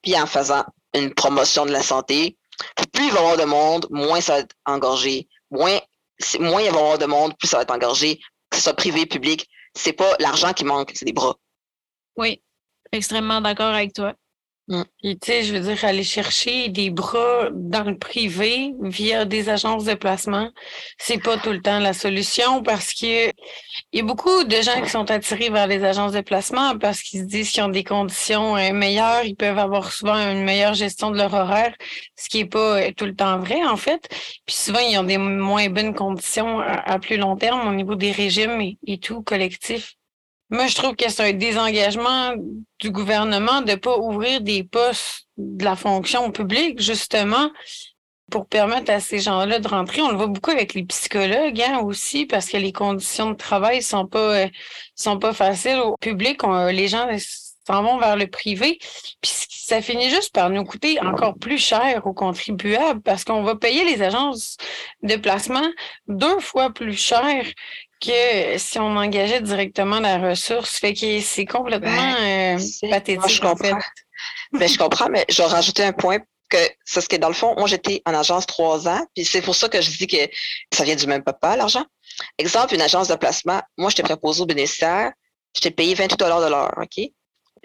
[0.02, 0.64] puis en faisant
[0.94, 2.36] une promotion de la santé.
[2.92, 5.28] plus il va y avoir de monde, moins ça va être engorgé.
[5.50, 5.80] Moins,
[6.38, 8.20] moins il va y avoir de monde, plus ça va être engorgé.
[8.50, 11.36] Que ce soit privé, public, c'est pas l'argent qui manque, c'est des bras.
[12.16, 12.42] Oui,
[12.92, 14.14] extrêmement d'accord avec toi.
[14.70, 14.84] Mm.
[15.02, 19.84] tu sais, je veux dire, aller chercher des bras dans le privé via des agences
[19.84, 20.48] de placement,
[20.96, 23.30] c'est pas tout le temps la solution parce que
[23.92, 27.02] il y a beaucoup de gens qui sont attirés vers les agences de placement parce
[27.02, 30.74] qu'ils se disent qu'ils ont des conditions euh, meilleures, ils peuvent avoir souvent une meilleure
[30.74, 31.74] gestion de leur horaire,
[32.16, 34.08] ce qui est pas euh, tout le temps vrai, en fait.
[34.46, 38.12] Puis souvent, ils ont des moins bonnes conditions à, plus long terme au niveau des
[38.12, 39.96] régimes et tout collectif.
[40.50, 42.34] Moi, je trouve que c'est un désengagement
[42.80, 47.50] du gouvernement de ne pas ouvrir des postes de la fonction publique, justement,
[48.30, 50.02] pour permettre à ces gens-là de rentrer.
[50.02, 53.82] On le voit beaucoup avec les psychologues hein, aussi, parce que les conditions de travail
[53.82, 54.48] sont pas euh,
[54.96, 56.40] sont pas faciles au public.
[56.70, 57.06] les gens
[57.66, 58.78] s'en vont vers le privé.
[59.20, 63.54] Puis ça finit juste par nous coûter encore plus cher aux contribuables parce qu'on va
[63.54, 64.56] payer les agences
[65.02, 65.68] de placement
[66.08, 67.44] deux fois plus cher
[68.00, 70.78] que si on engageait directement la ressource.
[70.78, 73.28] Fait que c'est complètement ben, euh, pathétique.
[73.30, 73.78] je comprends.
[74.52, 77.34] Ben, je comprends, mais je vais rajouter un point que c'est ce que dans le
[77.34, 80.16] fond, moi j'étais en agence trois ans, puis c'est pour ça que je dis que
[80.72, 81.84] ça vient du même papa, l'argent.
[82.38, 85.12] Exemple, une agence de placement, moi j'étais préposé au bénéficiaire,
[85.54, 87.04] j'étais payé 28 de l'heure, OK?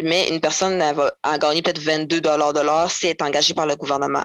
[0.04, 3.66] Mais une personne va a gagné peut-être 22 de l'heure si elle est engagée par
[3.66, 4.24] le gouvernement.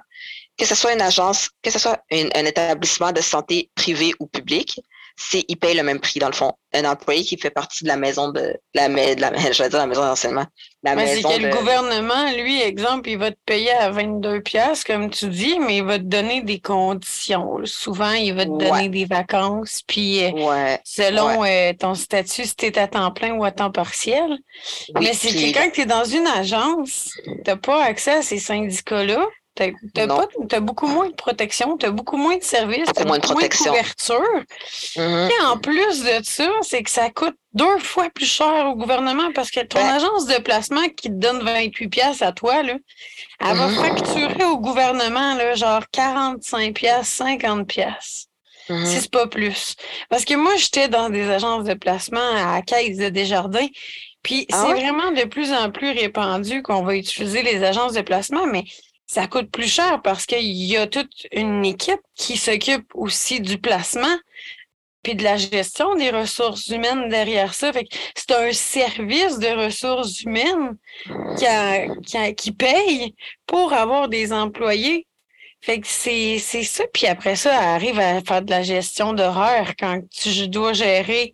[0.58, 4.80] Que ce soit une agence, que ce soit un établissement de santé privé ou public,
[5.20, 6.52] c'est ils payent le même prix dans le fond.
[6.72, 9.78] Un employé qui fait partie de la maison de, la, de la, je vais dire
[9.78, 10.46] la maison d'enseignement.
[10.82, 15.10] La c'est que le gouvernement, lui, exemple, il va te payer à 22 pièces comme
[15.10, 17.58] tu dis, mais il va te donner des conditions.
[17.64, 22.66] Souvent, il va te donner des vacances, puis euh, selon euh, ton statut, si tu
[22.66, 24.38] es à temps plein ou à temps partiel.
[24.98, 28.38] mais c'est que quand tu es dans une agence, tu n'as pas accès à ces
[28.38, 29.26] syndicats-là.
[29.94, 33.18] Tu as, beaucoup moins de protection, tu as beaucoup moins de services, tu as moins
[33.18, 33.70] de protection.
[33.70, 34.44] couverture.
[34.96, 35.30] Mm-hmm.
[35.30, 39.32] Et en plus de ça, c'est que ça coûte deux fois plus cher au gouvernement
[39.34, 42.74] parce que ton agence de placement qui te donne 28 pièces à toi, là,
[43.40, 43.74] elle va mm-hmm.
[43.74, 48.26] facturer au gouvernement là, genre 45 pièces, 50 pièces.
[48.84, 49.74] Si c'est pas plus.
[50.08, 53.66] Parce que moi, j'étais dans des agences de placement à Caisse de Desjardins.
[54.22, 58.02] Puis ah c'est vraiment de plus en plus répandu qu'on va utiliser les agences de
[58.02, 58.64] placement, mais
[59.10, 63.58] ça coûte plus cher parce qu'il y a toute une équipe qui s'occupe aussi du
[63.58, 64.16] placement
[65.02, 67.72] puis de la gestion des ressources humaines derrière ça.
[68.14, 70.76] c'est un service de ressources humaines
[71.36, 75.08] qui, qui, paye pour avoir des employés.
[75.60, 76.84] Fait que c'est, ça.
[76.92, 81.32] Puis après ça, elle arrive à faire de la gestion d'horreur quand tu dois gérer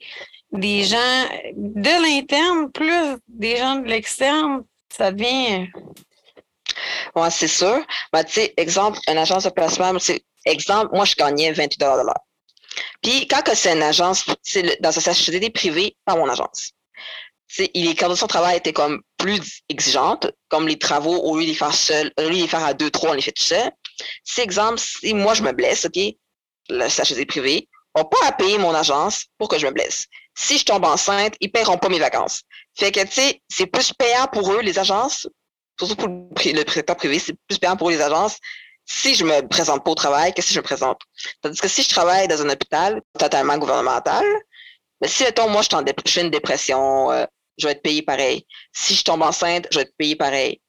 [0.51, 1.24] des gens
[1.55, 4.62] de l'interne plus des gens de l'externe.
[4.89, 5.68] Ça devient
[7.14, 7.85] oui, c'est sûr.
[8.12, 9.93] Ben, tu sais, exemple, une agence de placement,
[10.45, 12.14] exemple, moi, je gagnais 28 de l'heure.
[13.03, 14.27] Puis, quand c'est une agence,
[14.81, 16.72] dans sa société privée, pas mon agence.
[17.59, 21.55] les conditions de travail étaient comme plus exigeantes, comme les travaux, au lieu de les
[21.55, 21.72] faire
[22.18, 23.70] au lieu de les faire à deux, trois, on les fait tout seul.
[24.24, 25.99] Si, exemple, si moi, je me blesse, OK,
[26.68, 30.07] la société privée, on pas à payer mon agence pour que je me blesse.
[30.35, 32.43] Si je tombe enceinte, ils paieront pas mes vacances.
[32.74, 35.27] Fait que, tu sais, c'est plus payant pour eux, les agences,
[35.79, 38.39] surtout pour le, secteur privé, c'est plus payant pour les agences
[38.85, 41.01] si je me présente pas au travail que si je me présente.
[41.43, 44.24] Tandis que si je travaille dans un hôpital totalement gouvernemental,
[45.01, 45.68] mais si, mettons, moi, je,
[46.11, 47.27] fais une dépression, euh,
[47.59, 48.47] je vais être payé pareil.
[48.72, 50.61] Si je tombe enceinte, je vais être payé pareil,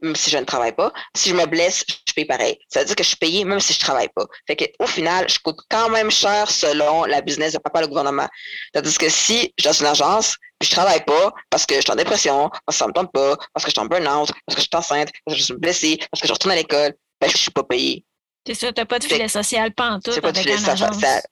[0.00, 0.92] même si je ne travaille pas.
[1.14, 2.58] Si je me blesse, je paye pareil.
[2.68, 4.24] Ça veut dire que je suis payé même si je travaille pas.
[4.46, 7.88] Fait que, au final, je coûte quand même cher selon la business de papa le
[7.88, 8.28] gouvernement.
[8.72, 11.80] Tandis que si je suis dans une agence, puis je travaille pas parce que je
[11.80, 14.30] suis en dépression, parce que ça me tente pas, parce que je suis en burn-out,
[14.46, 16.56] parce que je suis enceinte, parce que je suis blessée, parce que je retourne à
[16.56, 18.04] l'école, ben, je suis pas payé.
[18.46, 20.12] C'est ça, t'as pas de filet social, pas en tout.
[20.12, 21.22] J'ai pas de filet social.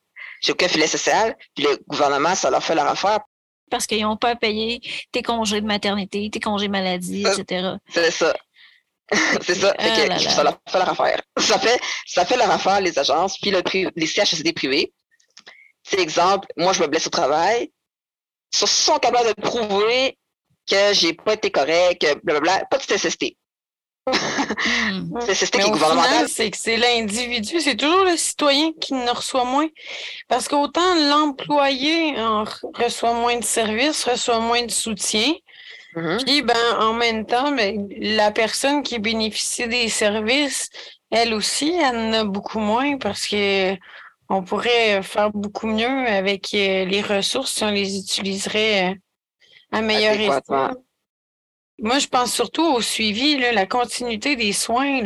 [0.43, 3.21] J'ai aucun filet social, puis le gouvernement, ça leur fait leur affaire.
[3.75, 7.71] Parce qu'ils n'ont pas payé tes congés de maternité, tes congés maladie, etc.
[7.93, 8.33] C'est ça.
[9.43, 9.75] c'est ça.
[9.77, 11.21] Ah ça leur fait leur affaire.
[11.39, 13.63] Ça fait, ça fait leur affaire, les agences, puis le
[13.97, 14.93] les CHSD privés.
[15.83, 17.73] C'est exemple, moi, je me blesse au travail,
[18.53, 20.17] sont capables de prouver
[20.71, 22.67] que j'ai pas été correct, blablabla.
[22.67, 23.37] Pas de SST.
[24.07, 25.19] Hmm.
[25.21, 26.29] SST qui est gouvernemental.
[26.29, 29.69] C'est que c'est l'individu, c'est toujours le citoyen qui ne reçoit moins.
[30.29, 32.15] Parce qu'autant l'employé
[32.75, 35.33] reçoit moins de services, reçoit moins de soutien.
[35.97, 36.25] Mm-hmm.
[36.25, 40.69] Puis, ben, en même temps, ben, la personne qui bénéficie des services,
[41.11, 43.75] elle aussi, elle en a beaucoup moins parce que
[44.29, 48.95] on pourrait faire beaucoup mieux avec euh, les ressources si on les utiliserait euh,
[49.71, 50.75] à meilleur effet.
[51.81, 55.01] Moi, je pense surtout au suivi, la continuité des soins.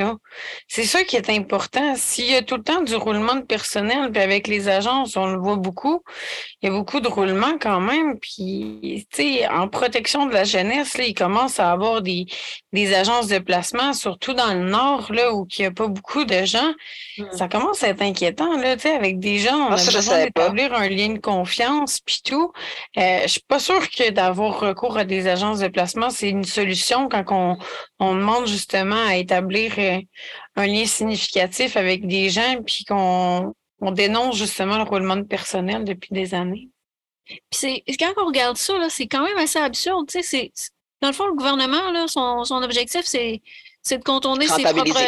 [0.66, 1.94] C'est ça qui est important.
[1.96, 5.26] S'il y a tout le temps du roulement de personnel, puis avec les agences, on
[5.26, 6.02] le voit beaucoup,
[6.60, 8.18] il y a beaucoup de roulement quand même.
[8.18, 12.26] Puis, tu sais, en protection de la jeunesse, là, il commence à avoir des,
[12.74, 16.24] des agences de placement, surtout dans le nord, là, où il n'y a pas beaucoup
[16.24, 16.72] de gens.
[17.16, 17.24] Mmh.
[17.32, 20.24] Ça commence à être inquiétant, là, tu sais, avec des gens, on ah, a besoin
[20.24, 22.52] d'établir un lien de confiance, puis tout.
[22.98, 26.44] Euh, je suis pas sûre que d'avoir recours à des agences de placement, c'est une
[26.59, 27.59] solution quand on,
[27.98, 30.00] on demande justement à établir euh,
[30.56, 35.84] un lien significatif avec des gens, puis qu'on on dénonce justement le roulement de personnel
[35.84, 36.68] depuis des années.
[37.50, 40.11] Puis quand on regarde ça, c'est quand même assez absurde.
[40.11, 40.52] C'est,
[41.00, 43.40] dans le fond, le gouvernement, là, son, son objectif, c'est,
[43.90, 44.98] de contourner ses propres.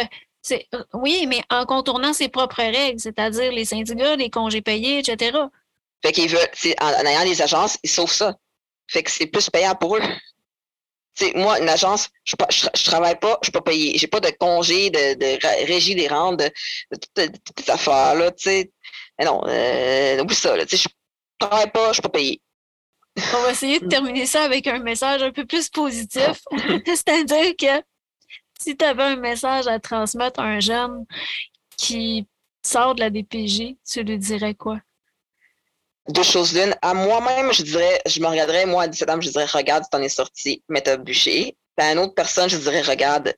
[0.51, 5.37] Euh, oui, mais en contournant ses propres règles, c'est-à-dire les syndicats, les congés payés, etc.
[6.03, 6.49] Fait qu'ils veulent,
[6.79, 8.35] en, en ayant des agences, ils sauvent ça.
[8.87, 10.01] Fait que c'est plus payant pour eux
[11.35, 13.97] moi, une agence, je, je, travaille pas, je suis pas payé.
[13.97, 16.49] J'ai pas de congé, de, de régie des rentes, de,
[16.91, 18.71] toutes ces affaires-là, tu sais.
[19.19, 22.41] Mais non, euh, oublie ça, là, tu sais, je travaille pas, je suis pas payé.
[23.17, 26.41] On va essayer de terminer ça avec un message un peu plus positif.
[26.85, 27.83] C'est-à-dire que
[28.59, 31.05] si tu avais un message à transmettre à un jeune
[31.77, 32.25] qui
[32.65, 34.79] sort de la DPJ, tu lui dirais quoi?
[36.09, 36.75] Deux choses l'une.
[36.81, 39.97] À moi-même, je dirais, je me regarderais, moi, à 17 ans, je dirais, regarde, tu
[39.97, 41.57] en es sorti, mais t'as bûché.
[41.77, 43.33] À une autre personne, je dirais, regarde,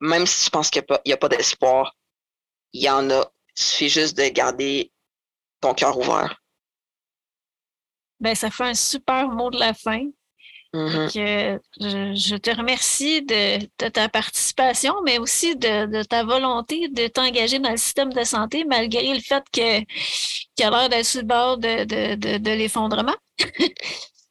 [0.00, 1.94] même si tu penses qu'il n'y a pas, d'espoir,
[2.72, 3.30] il y en a.
[3.56, 4.92] Il suffit juste de garder
[5.60, 6.40] ton cœur ouvert.
[8.20, 10.04] ben, ça fait un super mot de la fin.
[10.74, 11.08] Mhm.
[11.08, 16.88] Que je, je te remercie de, de ta participation, mais aussi de, de ta volonté
[16.88, 19.80] de t'engager dans le système de santé, malgré le fait que
[20.54, 23.16] qu'il a l'air d'être sur le bord de, l'effondrement.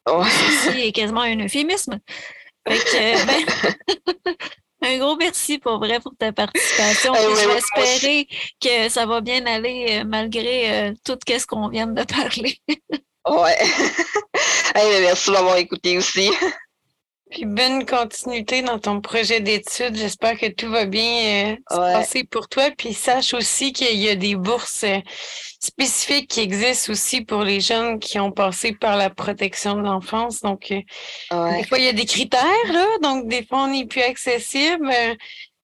[0.07, 0.23] Ouais.
[0.23, 1.99] Ceci est quasiment un euphémisme.
[2.65, 3.25] Que,
[4.25, 4.35] ben,
[4.81, 7.13] un gros merci pour vrai pour ta participation.
[7.13, 8.25] Je vais moi espérer
[8.61, 12.57] que ça va bien aller euh, malgré euh, tout ce qu'on vient de parler.
[13.29, 13.57] Ouais.
[14.75, 16.29] Hey, mais merci de m'avoir écouté aussi.
[17.31, 19.95] Puis bonne continuité dans ton projet d'études.
[19.95, 21.93] J'espère que tout va bien euh, se Ouais.
[21.93, 22.69] passer pour toi.
[22.77, 24.99] Puis sache aussi qu'il y a des bourses euh,
[25.59, 30.41] spécifiques qui existent aussi pour les jeunes qui ont passé par la protection de l'enfance.
[30.41, 30.81] Donc, euh,
[31.31, 31.57] Ouais.
[31.61, 32.85] des fois, il y a des critères, là.
[33.01, 34.89] Donc, des fois, on n'est plus accessible.
[34.93, 35.15] Euh,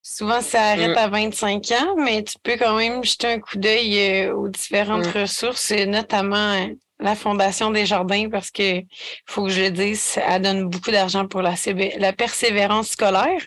[0.02, 0.98] souvent, ça arrête Mm.
[0.98, 5.06] à 25 ans, mais tu peux quand même jeter un coup d'œil euh, aux différentes
[5.14, 5.20] Mm.
[5.20, 6.66] ressources, notamment euh,
[7.04, 8.80] la Fondation des Jardins, parce que,
[9.26, 13.40] faut que je le dise, elle donne beaucoup d'argent pour la, CB la persévérance scolaire,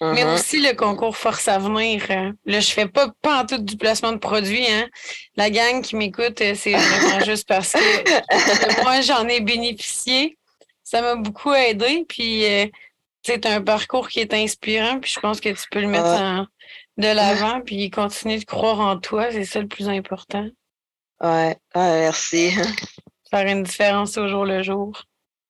[0.00, 0.34] mais Mhm.
[0.34, 2.04] aussi le concours Force à venir.
[2.10, 2.32] euh.
[2.44, 4.86] Là, je fais pas, pas en tout du placement de produits, hein.
[5.36, 10.36] La gang qui m'écoute, euh, c'est vraiment juste parce que moi, j'en ai bénéficié.
[10.84, 12.04] Ça m'a beaucoup aidé.
[12.08, 12.66] Puis, euh,
[13.22, 15.00] c'est un parcours qui est inspirant.
[15.00, 16.46] Puis, je pense que tu peux le mettre en-
[16.96, 17.60] de l'avant.
[17.60, 19.28] Puis, continuer de croire en toi.
[19.30, 20.46] C'est ça le plus important.
[21.20, 21.56] Ouais.
[21.74, 22.52] Ouais, merci.
[23.30, 24.92] Faire une différence au jour le jour.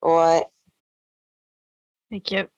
[0.03, 0.45] Ouais.
[2.11, 2.49] Fait que,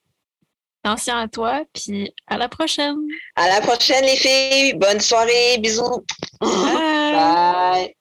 [0.83, 2.97] attention à toi, puis à la prochaine.
[3.37, 4.75] À la prochaine, les filles.
[4.75, 5.59] Bonne soirée.
[5.59, 6.05] Bisous.
[6.41, 7.13] Bye!
[7.13, 7.97] Bye.